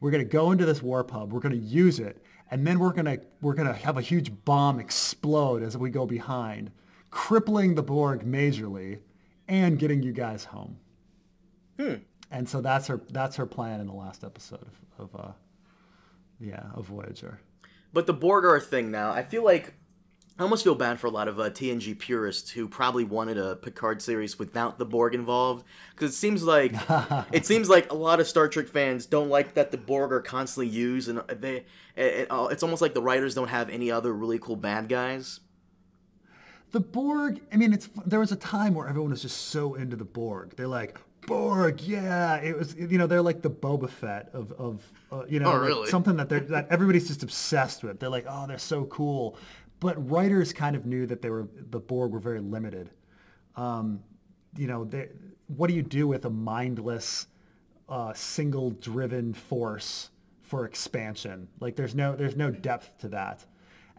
[0.00, 1.32] We're going to go into this warp hub.
[1.32, 2.22] We're going to use it.
[2.50, 5.90] And then we're going to, we're going to have a huge bomb explode as we
[5.90, 6.70] go behind,
[7.10, 9.00] crippling the Borg majorly
[9.46, 10.78] and getting you guys home.
[12.30, 14.66] And so that's her, that's her plan in the last episode
[14.98, 15.32] of, of uh,
[16.40, 17.40] yeah, of Voyager.
[17.92, 19.10] But the Borg are a thing now.
[19.12, 19.74] I feel like
[20.38, 23.56] I almost feel bad for a lot of uh, TNG purists who probably wanted a
[23.56, 26.74] Picard series without the Borg involved, because it seems like
[27.32, 30.20] it seems like a lot of Star Trek fans don't like that the Borg are
[30.20, 31.64] constantly used, and they
[31.96, 35.40] it, it, it's almost like the writers don't have any other really cool bad guys.
[36.70, 39.96] The Borg, I mean, it's there was a time where everyone was just so into
[39.96, 40.54] the Borg.
[40.56, 42.36] They're like, Borg, yeah.
[42.36, 45.80] It was, you know, they're like the Boba Fett of, of uh, you know, Oh,
[45.80, 48.00] like something that they're that everybody's just obsessed with.
[48.00, 49.36] They're like, oh, they're so cool.
[49.80, 52.90] But writers kind of knew that they were the Borg were very limited.
[53.56, 54.02] Um,
[54.56, 55.08] you know, they,
[55.46, 57.26] what do you do with a mindless,
[57.88, 60.10] uh, single-driven force
[60.42, 61.48] for expansion?
[61.60, 63.44] Like, there's no there's no depth to that.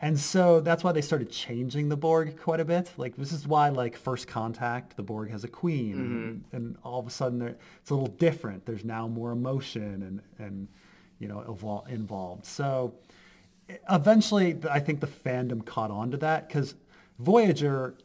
[0.01, 2.91] And so that's why they started changing the Borg quite a bit.
[2.95, 6.55] Like this is why, like First Contact, the Borg has a queen, and, mm-hmm.
[6.55, 8.65] and all of a sudden it's a little different.
[8.65, 10.67] There's now more emotion and and
[11.19, 12.45] you know evol- involved.
[12.45, 12.93] So
[13.89, 16.75] eventually, I think the fandom caught on to that because
[17.19, 17.95] Voyager,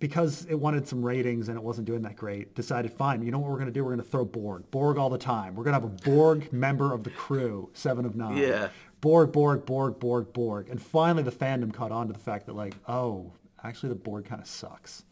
[0.00, 3.38] because it wanted some ratings and it wasn't doing that great, decided, fine, you know
[3.38, 3.84] what we're going to do?
[3.84, 5.54] We're going to throw Borg, Borg all the time.
[5.54, 8.38] We're going to have a Borg member of the crew, Seven of Nine.
[8.38, 8.68] Yeah.
[9.04, 10.68] Borg, Borg, Borg, Borg, Borg.
[10.70, 14.24] And finally the fandom caught on to the fact that like, oh, actually the Borg
[14.24, 15.04] kind of sucks.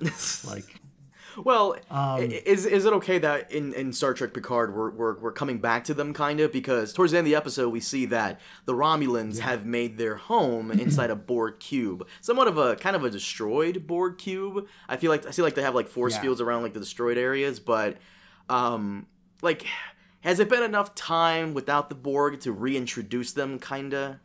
[0.46, 0.64] Like,
[1.42, 5.32] Well, Um, is is it okay that in, in Star Trek Picard we're, we're, we're
[5.32, 8.04] coming back to them kind of because towards the end of the episode we see
[8.06, 12.94] that the Romulans have made their home inside a Borg cube, somewhat of a kind
[12.96, 14.66] of a destroyed Borg cube.
[14.90, 16.20] I feel like I feel like they have like force Yeah.
[16.20, 17.96] fields around like the destroyed areas, but
[18.50, 19.06] um,
[19.40, 19.64] like
[20.22, 24.20] has it been enough time without the Borg to reintroduce them, kinda?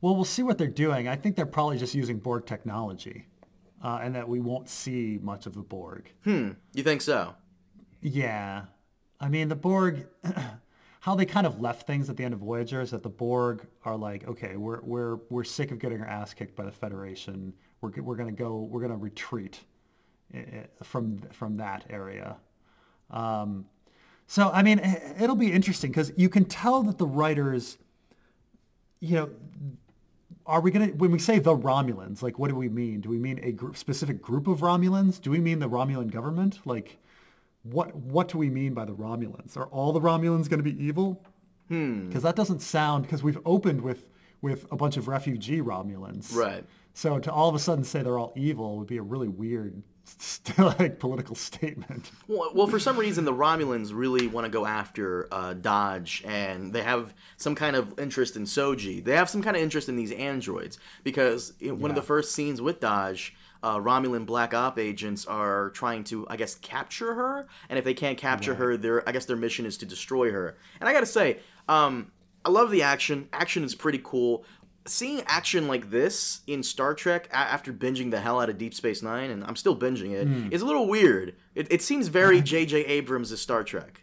[0.00, 1.06] well, we'll see what they're doing.
[1.06, 3.26] I think they're probably just using Borg technology
[3.84, 6.10] uh, and that we won't see much of the Borg.
[6.24, 6.50] Hmm.
[6.74, 7.34] You think so?
[8.00, 8.64] Yeah.
[9.20, 10.08] I mean, the Borg,
[11.00, 13.64] how they kind of left things at the end of Voyager is that the Borg
[13.84, 17.52] are like, okay, we're, we're, we're sick of getting our ass kicked by the Federation.
[17.80, 19.60] We're, we're going to go, we're going to retreat
[20.34, 22.38] i- i- from, from that area.
[23.10, 23.66] Um,
[24.32, 24.78] so, I mean,
[25.20, 27.76] it'll be interesting because you can tell that the writers,
[28.98, 29.30] you know,
[30.46, 33.02] are we going to, when we say the Romulans, like what do we mean?
[33.02, 35.20] Do we mean a group, specific group of Romulans?
[35.20, 36.60] Do we mean the Romulan government?
[36.64, 36.96] Like,
[37.62, 39.54] what what do we mean by the Romulans?
[39.54, 41.22] Are all the Romulans going to be evil?
[41.68, 42.08] Hmm.
[42.08, 43.02] Because that doesn't sound.
[43.02, 44.06] Because we've opened with
[44.40, 46.64] with a bunch of refugee Romulans, Right.
[46.94, 49.82] So to all of a sudden say they're all evil would be a really weird,
[50.58, 52.10] like political statement.
[52.28, 56.72] Well, well, for some reason, the Romulans really want to go after uh, Dahj, and
[56.72, 59.02] they have some kind of interest in Soji.
[59.02, 62.32] They have some kind of interest in these androids because in one of the first
[62.32, 63.30] scenes with Dahj,
[63.62, 67.46] uh, Romulan Black Op agents are trying to, I guess, capture her.
[67.68, 70.56] And if they can't capture her, their I guess their mission is to destroy her.
[70.80, 72.10] And I gotta say, um,
[72.44, 73.28] I love the action.
[73.32, 74.44] Action is pretty cool.
[74.86, 78.74] Seeing action like this in Star Trek a- after binging the hell out of Deep
[78.74, 81.36] Space Nine, and I'm still binging it, it, is a little weird.
[81.54, 82.84] It, it seems very J.J.
[82.86, 84.02] Abrams' Star Trek.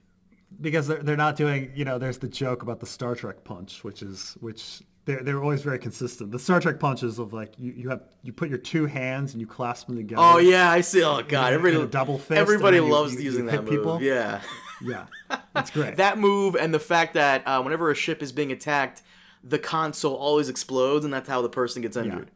[0.61, 3.83] because they're, they're not doing you know there's the joke about the star trek punch
[3.83, 7.71] which is which they're, they're always very consistent the star trek punches of like you,
[7.75, 10.81] you have you put your two hands and you clasp them together Oh yeah, I
[10.81, 11.03] see.
[11.03, 13.69] Oh god, everybody, double fist, everybody then you- loves you- using that move.
[13.69, 14.01] people?
[14.01, 14.41] Yeah,
[14.81, 15.05] yeah
[15.53, 19.01] that's great that move and the fact that uh, whenever a ship is being attacked,
[19.43, 22.31] the console always explodes, and that's how the person gets injured.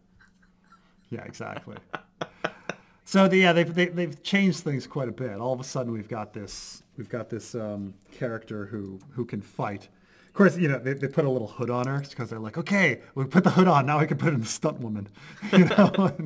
[1.10, 1.78] yeah exactly.
[3.06, 5.38] So the, yeah they've, they, they've changed things quite a bit.
[5.38, 9.42] All of a sudden we've got this we've got this um, character who who can
[9.42, 9.90] fight.
[10.28, 12.58] Of course you know they, they put a little hood on her because they're like
[12.58, 13.86] okay we put the hood on.
[13.86, 15.10] Now we can put in the stunt woman.
[15.52, 15.92] You know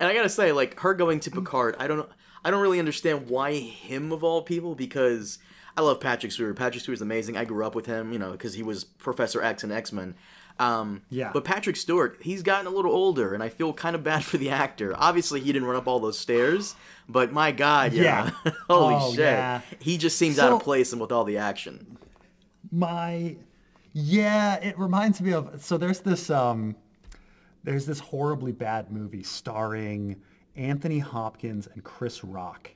[0.00, 2.08] And I gotta say, like her going to Picard, I don't,
[2.44, 5.38] I don't really understand why him of all people because
[5.76, 6.56] I love Patrick Stewart.
[6.56, 7.36] Patrick Stewart's amazing.
[7.36, 10.14] I grew up with him, you know, because he was Professor X in X Men.
[10.58, 11.30] Um, Yeah.
[11.32, 14.36] But Patrick Stewart, he's gotten a little older, and I feel kind of bad for
[14.36, 14.94] the actor.
[14.96, 16.74] Obviously, he didn't run up all those stairs,
[17.08, 18.52] but my God, yeah, Yeah.
[18.68, 19.60] holy Oh, shit, yeah.
[19.80, 21.96] he just seems out of place and with all the action.
[22.70, 23.36] my
[23.94, 26.74] yeah it reminds me of so there's this um
[27.64, 30.16] there's this horribly bad movie starring
[30.56, 32.70] anthony hopkins and chris rock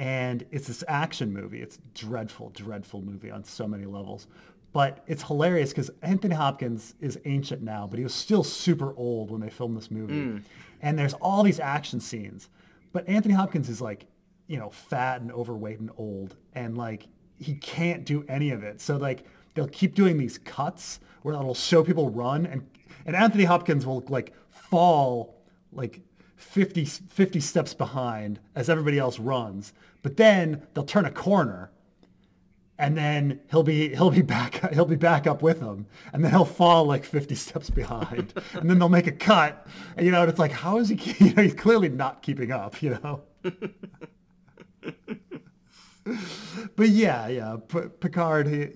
[0.00, 1.60] and it's this action movie.
[1.60, 4.26] It's dreadful dreadful movie on so many levels.
[4.72, 9.30] But it's hilarious because anthony hopkins is ancient now but he was still super old
[9.30, 10.22] when they filmed this movie.
[10.22, 10.38] Hmm.
[10.80, 12.48] And there's all these action scenes.
[12.92, 14.06] But anthony hopkins is like
[14.46, 18.80] you know fat and overweight and old and like he can't do any of it.
[18.80, 22.66] So like they'll keep doing these cuts where it'll show people run and
[23.04, 26.00] and anthony hopkins will like fall like
[26.40, 29.72] 50, 50 steps behind as everybody else runs
[30.02, 31.70] but then they'll turn a corner
[32.80, 36.32] and then he'll be he'll be back he'll be back up with them and then
[36.32, 40.22] he'll fall like 50 steps behind, and then they'll make a cut, and you know,
[40.22, 40.96] and it's like, how is he?
[41.20, 43.22] You know, he's clearly not keeping up, you know.
[46.76, 48.68] but yeah, yeah, P- Picard, he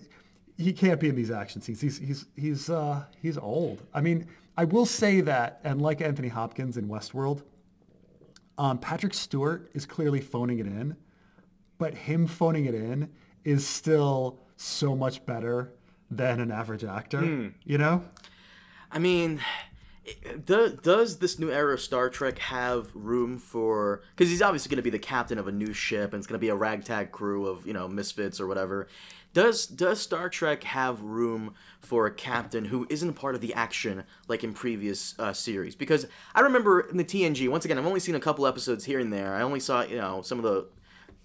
[0.63, 1.81] he can't be in these action scenes.
[1.81, 3.83] He's he's he's uh, he's old.
[3.95, 7.43] I mean, I will say that, and like Anthony Hopkins in Westworld,
[8.59, 10.97] um, Patrick Stewart is clearly phoning it in,
[11.79, 13.11] but him phoning it in
[13.45, 15.73] is still so much better
[16.11, 17.23] than an average actor.
[17.65, 18.05] You know?
[18.91, 19.41] I mean,
[20.45, 24.03] does, does this new era of Star Trek have room for?
[24.15, 26.39] Because he's obviously going to be the captain of a new ship, and it's going
[26.39, 28.87] to be a ragtag crew of you know misfits or whatever.
[29.35, 34.05] Does does Star Trek have room for a captain who isn't part of the action
[34.29, 35.75] like in previous uh, series?
[35.75, 39.01] Because I remember in the TNG, once again, I've only seen a couple episodes here
[39.01, 39.35] and there.
[39.35, 40.67] I only saw you know some of the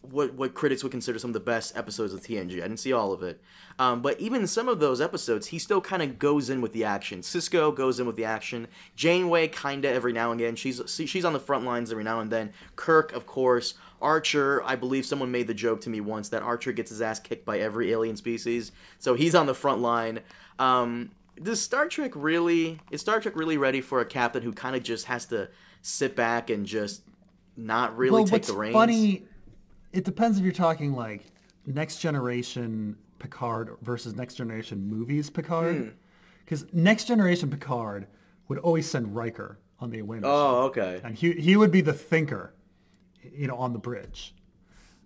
[0.01, 2.53] what what critics would consider some of the best episodes of TNG.
[2.53, 3.39] I didn't see all of it,
[3.77, 6.85] um, but even some of those episodes, he still kind of goes in with the
[6.85, 7.21] action.
[7.21, 8.67] Sisko goes in with the action.
[8.95, 10.55] Janeway kinda every now and again.
[10.55, 12.53] She's she's on the front lines every now and then.
[12.75, 13.75] Kirk, of course.
[14.01, 17.19] Archer, I believe someone made the joke to me once that Archer gets his ass
[17.19, 20.19] kicked by every alien species, so he's on the front line.
[20.57, 24.75] Um, does Star Trek really is Star Trek really ready for a captain who kind
[24.75, 25.49] of just has to
[25.81, 27.01] sit back and just
[27.55, 28.73] not really well, take the reins?
[28.73, 29.23] funny,
[29.93, 31.23] it depends if you're talking like
[31.65, 35.35] next generation Picard versus next generation movies Hmm.
[35.35, 35.93] Picard.
[36.45, 38.07] Because next generation Picard
[38.47, 40.29] would always send Riker on the away mission.
[40.33, 40.99] Oh, okay.
[41.03, 42.53] and he he would be the thinker,
[43.33, 44.33] you know, on the bridge.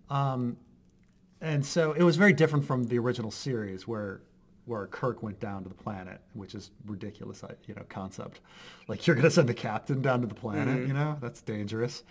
[0.10, 0.58] Um,
[1.42, 4.22] and so it was very different from the original series where
[4.66, 8.40] where Kirk went down to the planet, which is ridiculous, I- you know, concept.
[8.88, 12.04] Like you're gonna send the captain down to the planet, you know, that's dangerous.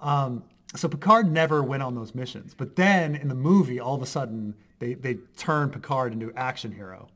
[0.00, 0.42] Um,
[0.74, 4.06] so Picard never went on those missions, but then in the movie, all of a
[4.06, 7.08] sudden they they turn Picard into action hero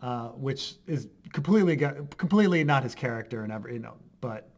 [0.00, 4.48] uh, which is completely completely not his character and ever you know, but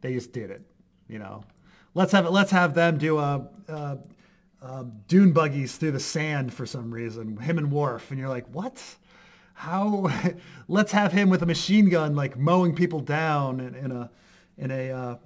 [0.00, 0.62] they just did it,
[1.08, 1.42] you know.
[1.96, 2.30] Let's have it.
[2.30, 3.98] Let's have them do a, a,
[4.60, 7.38] a dune buggies through the sand for some reason.
[7.38, 8.82] Him and Worf, and you're like, what?
[9.54, 10.12] How?
[10.68, 14.10] let's have him with a machine gun, like mowing people down in, in a
[14.58, 15.16] in a, uh,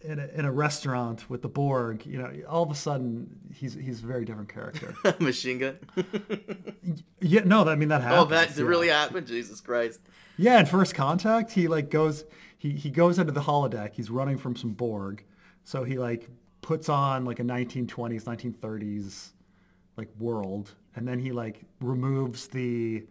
[0.00, 2.06] in a in a restaurant with the Borg.
[2.06, 4.94] You know, all of a sudden he's he's a very different character.
[5.18, 5.78] Machine gun.
[7.20, 8.22] yeah, no, I mean that happens.
[8.22, 8.64] oh, that yeah.
[8.64, 9.26] really happened.
[9.26, 10.00] Jesus Christ.
[10.38, 12.24] Yeah, in First Contact, he like goes
[12.56, 13.92] he he goes into the holodeck.
[13.92, 15.22] He's running from some Borg,
[15.68, 16.30] so he like
[16.62, 19.32] puts on like a 1920s, 1930s
[19.98, 23.04] like world, and then he like removes the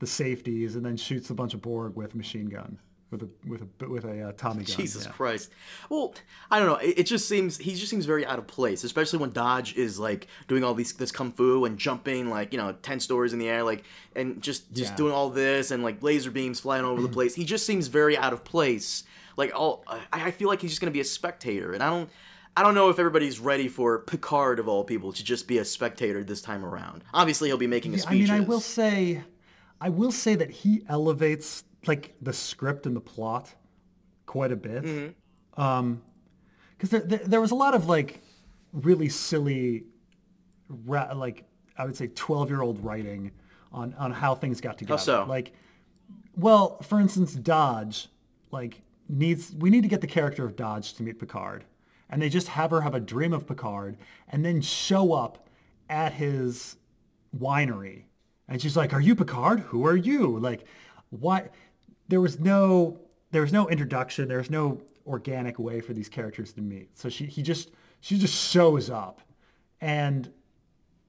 [0.00, 2.78] the safeties and then shoots a bunch of Borg with a machine gun
[3.10, 4.76] with a with a with a uh, Tommy gun.
[4.76, 5.12] Jesus yeah.
[5.12, 5.50] Christ.
[5.88, 6.14] Well,
[6.50, 6.76] I don't know.
[6.76, 9.98] It, it just seems he just seems very out of place, especially when Dahj is
[9.98, 13.38] like doing all these this kung fu and jumping like you know ten stories in
[13.38, 14.96] the air, like and just just Yeah.
[14.96, 17.34] doing all this and like laser beams flying all over the place.
[17.34, 19.04] He just seems very out of place.
[19.36, 22.10] Like all, I, I feel like he's just gonna be a spectator, and I don't.
[22.58, 25.64] I don't know if everybody's ready for Picard of all people to just be a
[25.64, 27.04] spectator this time around.
[27.12, 28.30] Obviously, he'll be making a I speeches.
[28.30, 29.22] mean, I will say,
[29.78, 33.54] I will say that he elevates like the script and the plot
[34.24, 34.84] quite a bit.
[34.84, 35.60] Mm-hmm.
[35.60, 36.02] Um,
[36.78, 38.20] because there, there there was a lot of like
[38.72, 39.84] really silly,
[40.68, 41.44] ra- like
[41.76, 43.32] I would say twelve year old writing
[43.70, 44.98] on on how things got together.
[44.98, 45.26] How so?
[45.28, 45.52] Like,
[46.34, 48.06] well, for instance, Dahj
[48.50, 51.64] like needs we need to get the character of Dahj to meet Picard,
[52.10, 53.96] and they just have her have a dream of Picard,
[54.28, 55.48] and then show up
[55.88, 56.76] at his
[57.36, 58.04] winery,
[58.48, 59.60] and she's like, "Are you Picard?
[59.60, 60.64] Who are you?" Like,
[61.10, 61.52] what?
[62.08, 64.28] There was no there was no introduction.
[64.28, 66.96] There was no organic way for these characters to meet.
[66.98, 69.20] So she he just she just shows up,
[69.80, 70.32] and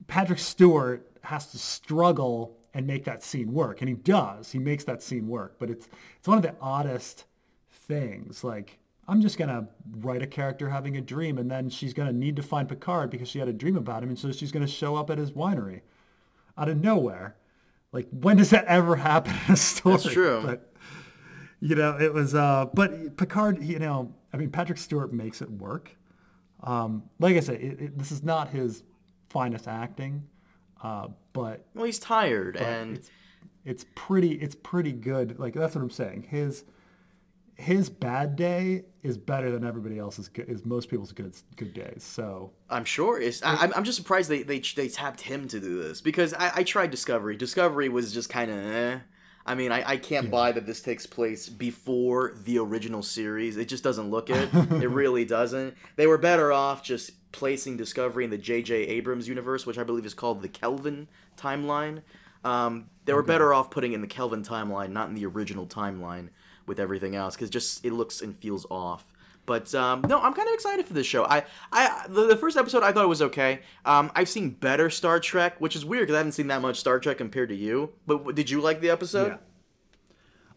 [0.06, 4.52] Patrick Stewart has to struggle and make that scene work, and he does.
[4.52, 7.24] He makes that scene work, but it's it's one of the oddest
[7.88, 8.44] things.
[8.44, 12.36] Like I'm just gonna write a character having a dream, and then she's gonna need
[12.36, 14.94] to find Picard because she had a dream about him, and so she's gonna show
[14.96, 15.80] up at his winery
[16.56, 17.36] out of nowhere.
[17.90, 19.96] Like when does that ever happen in a story?
[19.96, 20.42] That's true.
[20.44, 20.72] But
[21.60, 22.34] you know, it was.
[22.34, 25.90] Uh, but Picard, you know, I mean, Patrick Stewart makes it work.
[26.62, 28.82] Um, like I said, it, it, this is not his
[29.28, 30.24] finest acting,
[30.82, 33.10] uh, but well, he's tired, and it's
[33.64, 35.38] it's pretty it's pretty good.
[35.38, 36.26] Like that's what I'm saying.
[36.28, 36.64] His
[37.58, 42.04] his bad day is better than everybody else's good, is most people's good good days.
[42.04, 43.42] So I'm sure it's.
[43.42, 46.52] I, I'm- I'm just surprised they, they they tapped him to do this because I,
[46.56, 47.36] I tried Discovery.
[47.36, 48.56] Discovery was just kind of.
[48.58, 48.98] Eh.
[49.44, 53.56] I mean, I, I can't buy that this takes place before the original series.
[53.56, 54.50] It just doesn't look it.
[54.54, 55.74] it really doesn't.
[55.96, 58.74] They were better off just placing Discovery in the J.J.
[58.74, 62.02] Abrams universe, which I believe is called the Kelvin timeline.
[62.44, 66.28] Um, they were better off putting in the Kelvin timeline, not in the original timeline
[66.68, 69.04] with everything else, because just it looks and feels off.
[69.46, 71.24] But um, no, I'm kind of excited for this show.
[71.24, 71.42] I,
[71.72, 73.60] I, the, the first episode I thought it was okay.
[73.86, 76.78] Um, I've seen better Star Trek, which is weird because I haven't seen that much
[76.78, 77.94] Star Trek compared to you.
[78.06, 79.28] But did you like the episode?
[79.28, 79.36] Yeah.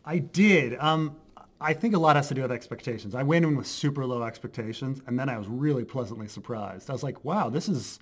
[0.03, 0.78] I did.
[0.78, 1.16] Um,
[1.62, 3.16] I think a lot has to do with expectations.
[3.16, 6.89] I went in with super low expectations, and then I was really pleasantly surprised.
[6.89, 7.99] I was like, wow, this is,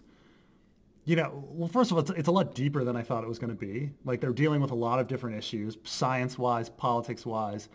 [1.05, 3.30] you know, well, first of all, it's, it's a lot deeper than I thought it
[3.30, 3.91] was going to be.
[4.05, 7.70] Like they're dealing with a lot of different issues, science-wise, politics-wise.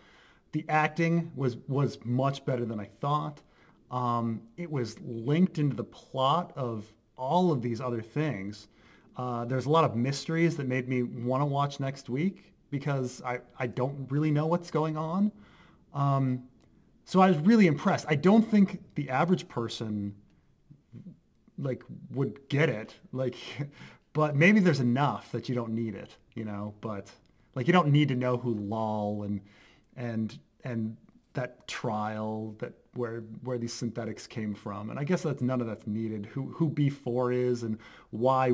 [0.55, 3.41] The acting was was much better than I thought.
[3.91, 6.85] Um, it was linked into the plot of
[7.17, 8.69] all of these other things.
[9.17, 13.21] Uh, there's a lot of mysteries that made me want to watch next week because
[13.25, 15.33] I, I don't really know what's going on.
[15.93, 16.43] Um,
[17.03, 18.05] so I was really impressed.
[18.07, 20.15] I don't think the average person
[21.57, 22.95] like would get it.
[23.11, 23.35] Like,
[24.13, 26.75] but maybe there's enough that you don't need it, you know.
[26.79, 27.11] But
[27.55, 29.41] like, you don't need to know who Lal and
[29.95, 30.97] and and
[31.33, 34.89] that trial that where where these synthetics came from.
[34.89, 36.25] And I guess that's none of that's needed.
[36.27, 37.77] Who who B4 is and
[38.11, 38.53] why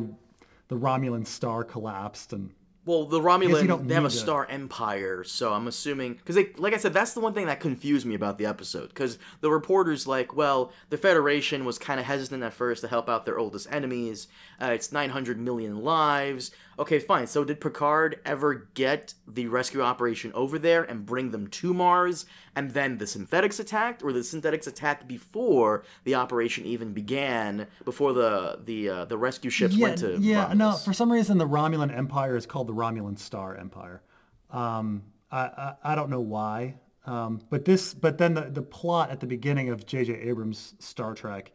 [0.67, 2.51] the Romulan star collapsed and
[2.85, 6.73] Well, the Romulan they have a to- star empire, so I'm assuming because they, like
[6.73, 8.87] I said, that's the one thing that confused me about the episode.
[8.89, 13.07] Because the reporters like, well, the Federation was kind of hesitant at first to help
[13.09, 14.27] out their oldest enemies.
[14.59, 16.49] Uh, it's 900 million lives.
[16.81, 17.27] Okay, fine.
[17.27, 22.25] So did Picard ever get the rescue operation over there and bring them to Mars,
[22.55, 28.13] and then the synthetics attacked, or the synthetics attacked before the operation even began, before
[28.13, 30.51] the the uh, the rescue ships yeah, went to yeah.
[30.55, 34.01] No, for some reason the Romulan Empire is called the Romulan Star Empire.
[34.49, 36.77] Um, I, I I don't know why.
[37.05, 40.13] Um, but this, but then the, the plot at the beginning of J.J.
[40.13, 41.51] Abrams' Star Trek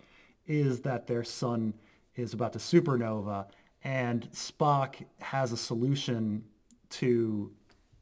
[0.47, 1.75] is that their sun
[2.17, 3.47] is about to supernova,
[3.87, 6.43] and Spock has a solution
[6.91, 7.53] to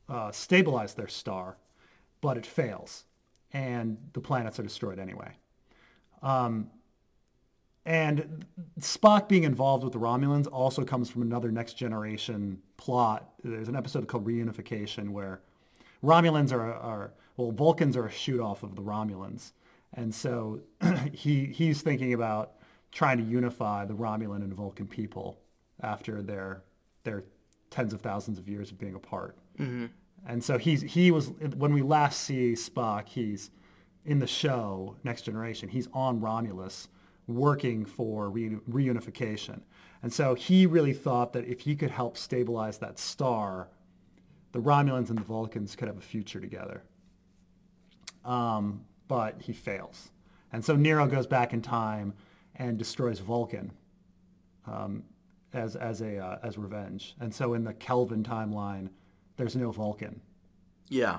[0.09, 1.59] uh, stabilize their star,
[2.23, 3.05] but it fails,
[3.53, 5.33] and the planets are destroyed anyway.
[7.85, 8.47] And
[8.81, 13.29] Spock being involved with the Romulans also comes from another next generation plot.
[13.45, 15.43] There's an episode called Reunification where
[16.03, 19.53] Romulans are, are well, Vulcans are a shoot off of the Romulans.
[19.93, 20.63] And so
[21.13, 22.55] he, he's thinking about
[22.91, 25.41] trying to unify the Romulan and Vulcan people
[25.83, 26.63] after their,
[27.05, 27.25] their
[27.71, 29.37] tens of thousands of years of being apart.
[30.27, 33.51] And so he's, he was, when we last see Spock, he's
[34.05, 36.89] in the show Next Generation, he's on Romulus
[37.27, 39.61] working for re- reunification.
[40.03, 43.69] And so he really thought that if he could help stabilize that star,
[44.53, 46.83] the Romulans and the Vulcans could have a future together.
[48.25, 50.11] Um, but he fails.
[50.53, 52.15] And so Nero goes back in time
[52.57, 53.73] and destroys Vulcan
[54.67, 55.03] um,
[55.55, 57.15] as, as, a, uh, as revenge.
[57.21, 58.91] And so in the Kelvin timeline,
[59.37, 60.21] there's no Vulcan.
[60.89, 61.19] Yeah.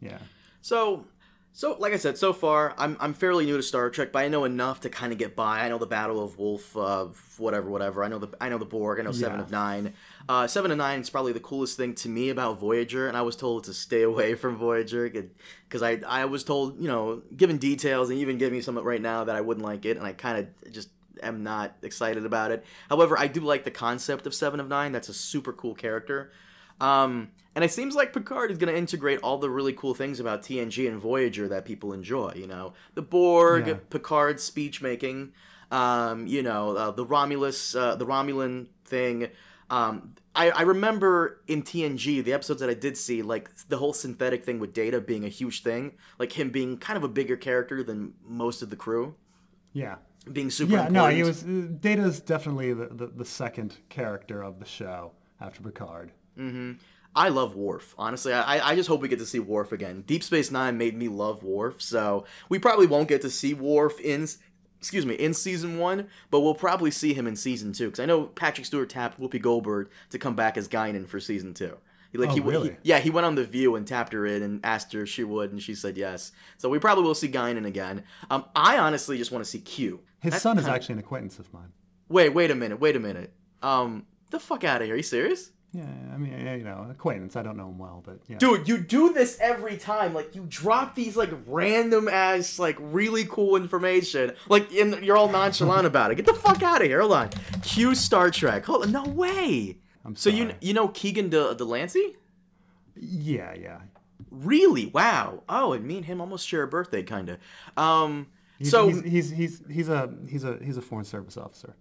[0.00, 0.18] Yeah.
[0.60, 1.06] So,
[1.52, 4.28] so like I said, so far I'm I'm fairly new to Star Trek, but I
[4.28, 5.60] know enough to kind of get by.
[5.60, 7.06] I know the Battle of Wolf, uh,
[7.38, 8.04] whatever, whatever.
[8.04, 9.00] I know the I know the Borg.
[9.00, 9.44] I know Seven Yeah.
[9.44, 9.94] of Nine.
[10.28, 13.22] Uh, Seven of Nine is probably the coolest thing to me about Voyager, and I
[13.22, 17.56] was told to stay away from Voyager because I I was told you know given
[17.56, 20.12] details and even giving me some right now that I wouldn't like it, and I
[20.12, 20.90] kind of just
[21.22, 22.64] am not excited about it.
[22.88, 24.92] However, I do like the concept of Seven of Nine.
[24.92, 26.32] That's a super cool character.
[26.80, 30.20] Um, and it seems like Picard is going to integrate all the really cool things
[30.20, 32.32] about TNG and Voyager that people enjoy.
[32.36, 33.74] You know, the Borg, Yeah.
[33.88, 35.32] Picard's speech making,
[35.70, 39.28] um, you know, uh, the Romulus, uh, the Romulan thing.
[39.70, 43.94] Um, I, I remember in TNG, the episodes that I did see, like the whole
[43.94, 47.36] synthetic thing with Data being a huge thing, like him being kind of a bigger
[47.38, 49.14] character than most of the crew,
[49.72, 49.96] Yeah.
[50.32, 50.94] Being super Yeah, important.
[50.94, 51.44] no, he was.
[51.44, 56.12] Uh, Data's definitely the, the, the second character of the show after Picard.
[57.14, 57.94] I love Worf.
[57.96, 60.02] Honestly, I, I just hope we get to see Worf again.
[60.06, 63.98] Deep Space Nine made me love Worf, so we probably won't get to see Worf
[64.00, 64.26] in,
[64.78, 68.04] excuse me, in season one, but we'll probably see him in season two because I
[68.04, 71.78] know Patrick Stewart tapped Whoopi Goldberg to come back as Guinan for season two.
[72.14, 72.70] Like Oh, he, really?
[72.70, 75.08] he- yeah, he went on the View and tapped her in and asked her if
[75.08, 76.32] she would, and she said yes.
[76.58, 78.04] So we probably will see Guinan again.
[78.30, 80.00] Um, I honestly just want to see Q.
[80.20, 81.72] His son is actually an acquaintance of mine.
[82.08, 83.32] Wait, wait a minute, wait a minute.
[83.62, 84.94] Um, the fuck out of here.
[84.94, 85.50] Are you serious?
[85.72, 85.84] Yeah,
[86.14, 87.36] I mean, yeah, you know, acquaintance.
[87.36, 88.38] I don't know him well, but yeah.
[88.38, 90.14] Dude, you do this every time.
[90.14, 94.32] Like you drop these like random ass like really cool information.
[94.48, 96.14] Like and you're all nonchalant about it.
[96.14, 97.00] Get the fuck out of here.
[97.00, 97.30] Hold on.
[97.62, 98.64] Q Star Trek.
[98.64, 98.92] Hold on.
[98.92, 99.76] No way.
[100.06, 102.16] I'm So you you know Keegan De- Delancey?
[102.94, 103.80] Yeah, yeah.
[104.30, 104.86] Really?
[104.86, 105.42] Wow.
[105.48, 107.38] Oh, and me and him almost share a birthday, kind of.
[107.76, 108.28] Um,
[108.58, 111.76] He's, so he's, he's he's he's a he's a he's a foreign service officer.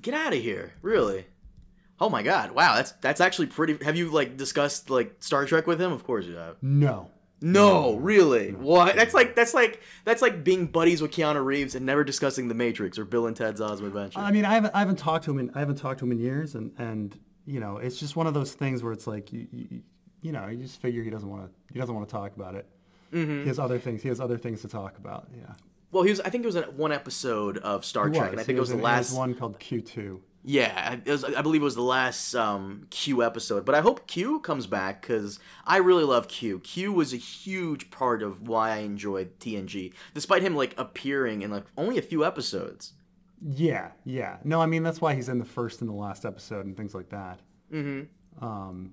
[0.00, 0.72] get out of here.
[0.80, 1.26] Really?
[2.00, 2.52] Oh my God!
[2.52, 3.82] Wow, that's that's actually pretty.
[3.84, 5.92] Have you like discussed like Star Trek with him?
[5.92, 6.56] Of course you have.
[6.62, 7.10] No.
[7.40, 8.52] No, really?
[8.52, 8.96] What?
[8.96, 12.54] That's like that's like that's like being buddies with Keanu Reeves and never discussing The
[12.54, 14.20] Matrix or Bill and Ted's Awesome Adventure.
[14.20, 16.12] I mean, I haven't I haven't talked to him in I haven't talked to him
[16.12, 19.32] in years, and and you know, it's just one of those things where it's like
[19.32, 19.82] you you,
[20.22, 22.54] you know, you just figure he doesn't want to he doesn't want to talk about
[22.54, 22.66] it.
[23.12, 23.42] Mm-hmm.
[23.42, 24.02] He has other things.
[24.02, 25.28] He has other things to talk about.
[25.36, 25.52] Yeah.
[25.92, 26.20] well, he was.
[26.20, 28.70] I think it was in one episode of Star Trek, and I think it was
[28.70, 29.12] the in- last.
[29.12, 30.22] in one called Q two.
[30.48, 33.64] Yeah, was, I believe it was the last um, Q episode.
[33.64, 36.60] But I hope Q comes back because I really love Q.
[36.60, 41.50] Q was a huge part of why I enjoyed TNG, despite him like appearing in
[41.50, 42.92] like only a few episodes.
[43.42, 44.36] Yeah, yeah.
[44.44, 46.94] No, I mean that's why he's in the first and the last episode and things
[46.94, 47.40] like that.
[47.72, 48.44] Mm-hmm.
[48.44, 48.92] Um,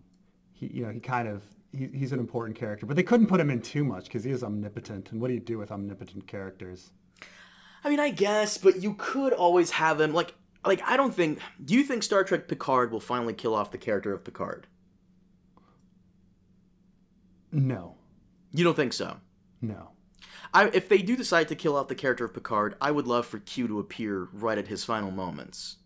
[0.54, 3.40] he you know he kind of he, he's an important character, but they couldn't put
[3.40, 5.12] him in too much because he is omnipotent.
[5.12, 6.90] And what do you do with omnipotent characters?
[7.84, 10.34] I mean, I guess, but you could always have him like
[10.66, 11.40] like I don't think.
[11.64, 14.68] Do you think Star Trek Picard will finally kill off the character of Picard?
[17.52, 17.96] No,
[18.52, 19.18] You don't think so?
[19.62, 19.90] no.
[20.56, 23.26] I, if they do decide to kill off the character of Picard, I would love
[23.26, 25.78] for Q to appear right at his final moments.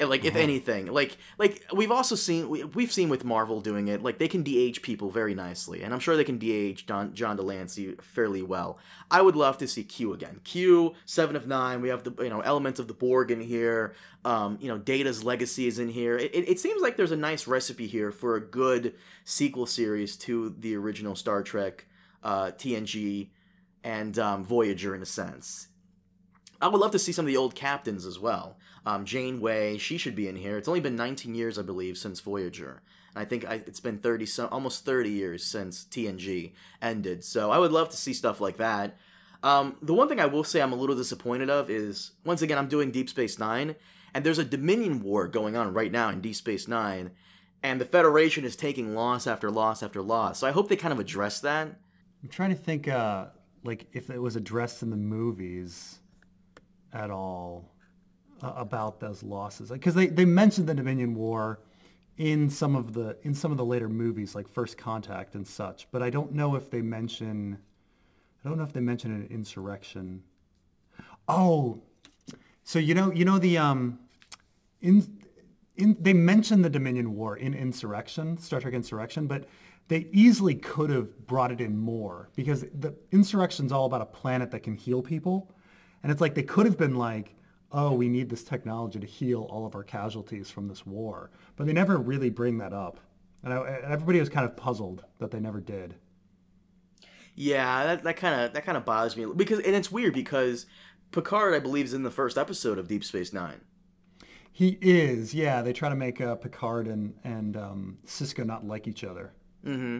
[0.00, 4.00] Like, if anything, like, like we've also seen, we, we've seen with Marvel doing it.
[4.00, 7.34] Like, they can de-age people very nicely, and I'm sure they can de-age John, John
[7.34, 8.78] de Lancie fairly well.
[9.10, 10.40] I would love to see Q again.
[10.44, 11.80] Q, Seven of Nine.
[11.80, 13.94] We have the you know elements of the Borg in here.
[14.24, 16.16] Um, you know, Data's legacy is in here.
[16.16, 18.94] It, it, it seems like there's a nice recipe here for a good
[19.24, 21.86] sequel series to the original Star Trek,
[22.22, 23.30] uh, TNG
[23.82, 25.68] and um, Voyager in a sense.
[26.60, 28.56] I would love to see some of the old captains as well.
[28.88, 30.56] Um, Janeway, she should be in here.
[30.56, 32.80] It's only been 19 years, I believe, since Voyager.
[33.14, 37.22] And I think I, it's been 30, so, almost 30 years since TNG ended.
[37.22, 38.96] So I would love to see stuff like that.
[39.42, 42.56] Um, the one thing I will say I'm a little disappointed of is, once again,
[42.56, 43.76] I'm doing Deep Space Nine,
[44.14, 47.10] and there's a Dominion war going on right now in Deep Space Nine,
[47.62, 50.38] and the Federation is taking loss after loss after loss.
[50.38, 51.78] So I hope they kind of address that.
[52.22, 53.26] I'm trying to think, uh,
[53.64, 55.98] like if it was addressed in the movies
[56.90, 57.74] at all
[58.42, 61.60] uh, about those losses, because they, they mentioned the Dominion War
[62.16, 65.88] in some of the in some of the later movies, like First Contact and such.
[65.90, 67.58] But I don't know if they mention,
[68.44, 70.22] I don't know if they mention an insurrection.
[71.28, 71.82] Oh,
[72.64, 73.98] so you know you know the um,
[74.80, 75.06] in
[75.76, 79.46] in, they mention the Dominion War in Insurrection, Star Trek Insurrection, but
[79.86, 84.50] they easily could have brought it in more because the Insurrection's all about a planet
[84.50, 85.50] that can heal people.
[86.02, 87.34] And it's like they could have been like,
[87.72, 91.30] oh, we need this technology to heal all of our casualties from this war.
[91.56, 93.00] But they never really bring that up.
[93.42, 95.94] And I, everybody was kind of puzzled that they never did.
[97.34, 100.66] Yeah, that that kind of that kind of bothers me because and it's weird because
[101.12, 103.60] Picard, I believe, is in the first episode of Deep Space Nine.
[104.50, 105.62] He is, yeah.
[105.62, 109.32] They try to make uh, Picard and and um, Sisko not like each other.
[109.64, 109.98] Mm-hmm.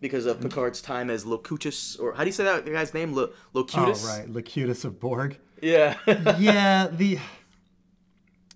[0.00, 3.12] Because of Picard's time as Locutus, or how do you say that guy's name?
[3.12, 4.04] Lo- Locutus.
[4.04, 5.38] Oh, right, Locutus of Borg.
[5.62, 5.96] Yeah.
[6.38, 7.18] yeah, the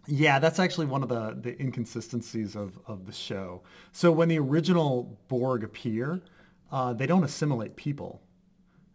[0.07, 3.63] yeah, that's actually one of the the inconsistencies of of the show.
[3.93, 6.21] So when the original Borg appear,
[6.71, 8.21] uh, they don't assimilate people.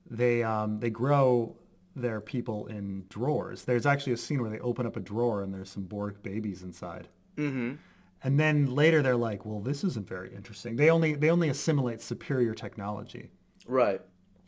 [0.09, 1.55] They um, they grow
[1.95, 3.63] their people in drawers.
[3.63, 6.61] There's actually a scene where they open up a drawer and there's some Borg babies
[6.63, 7.07] inside.
[7.37, 7.75] mm-hmm.
[8.23, 10.75] And then later they're like, well, this isn't very interesting.
[10.75, 13.29] They only they only assimilate superior technology.
[13.67, 14.01] Right.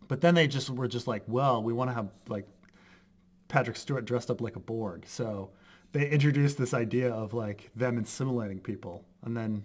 [0.08, 2.48] But then they just were just like, well, we want to have like
[3.50, 5.04] Patrick Stewart dressed up like a Borg.
[5.06, 5.50] So
[5.92, 9.64] they introduced this idea of like them assimilating people, and then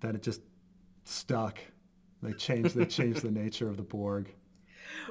[0.00, 0.42] then it just
[1.04, 1.58] stuck.
[2.22, 4.32] They changed they changed the nature of the Borg.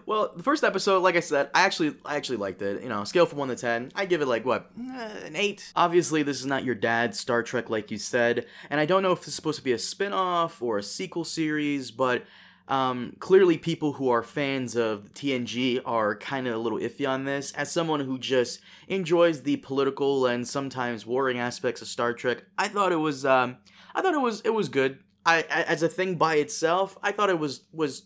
[0.05, 2.83] Well, the first episode, like I said, I actually I actually liked it.
[2.83, 5.71] You know, scale from one to ten, I give it like what eh, an eight.
[5.75, 9.11] Obviously, this is not your dad's Star Trek, like you said, and I don't know
[9.11, 12.23] if this is supposed to be a spin-off or a sequel series, but
[12.67, 17.25] um, clearly people who are fans of TNG are kind of a little iffy on
[17.25, 17.51] this.
[17.53, 22.67] As someone who just enjoys the political and sometimes warring aspects of Star Trek, I
[22.69, 23.57] thought it was um,
[23.93, 24.99] I thought it was it was good.
[25.25, 28.03] I, as a thing by itself, I thought it was was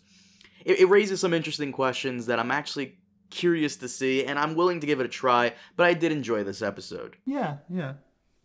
[0.64, 2.98] it, it raises some interesting questions that I'm actually
[3.30, 5.54] curious to see, and I'm willing to give it a try.
[5.76, 7.16] But I did enjoy this episode.
[7.24, 7.90] Yeah, yeah,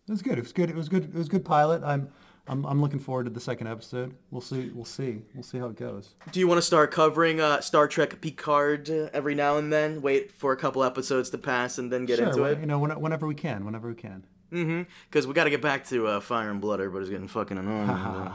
[0.07, 0.37] it was good.
[0.37, 0.69] It was good.
[0.69, 1.05] It was good.
[1.05, 1.83] It was good pilot.
[1.83, 2.09] I'm.
[2.47, 4.15] I'm, I'm looking forward to the second episode.
[4.29, 4.69] We'll see.
[4.73, 5.21] We'll see.
[5.33, 6.15] We'll see how it goes.
[6.31, 10.01] Do you want to start covering uh, Star Trek Picard uh, every now and then?
[10.01, 12.27] Wait for a couple episodes to pass and then get sure.
[12.27, 12.59] into well, it.
[12.59, 13.63] You know, when, whenever we can.
[13.63, 14.25] Whenever we can.
[14.51, 14.83] Mm-hmm.
[15.09, 16.81] Because we got to get back to uh, Fire and Blood.
[16.81, 17.89] Everybody's getting fucking annoying.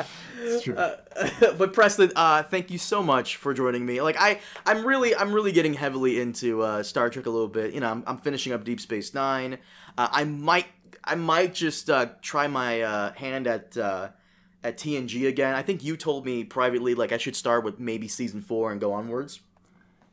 [0.40, 0.74] It's true.
[1.58, 4.00] but Preston, uh, thank you so much for joining me.
[4.00, 7.74] Like I, I'm really, I'm really getting heavily into uh, Star Trek a little bit.
[7.74, 9.58] You know, I'm, I'm finishing up Deep Space Nine.
[9.96, 10.66] Uh, I might,
[11.08, 14.10] I might just uh, try my uh, hand at uh,
[14.62, 15.54] at TNG again.
[15.54, 18.80] I think you told me privately like I should start with maybe season four and
[18.80, 19.40] go onwards.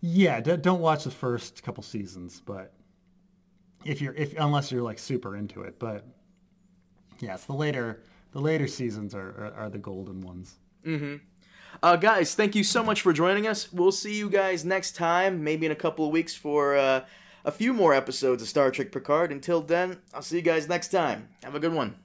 [0.01, 2.73] yeah, d- don't watch the first couple seasons, but
[3.83, 6.05] if you're if unless you're like super into it, but
[7.19, 10.55] yes, the later the later seasons are are, are the golden ones.
[11.83, 13.71] Uh, guys, thank you so much for joining us.
[13.73, 17.01] We'll see you guys next time, maybe in a couple of weeks for uh,
[17.45, 19.31] a few more episodes of Star Trek Picard.
[19.31, 21.29] Until then, I'll see you guys next time.
[21.43, 21.95] Have a good one.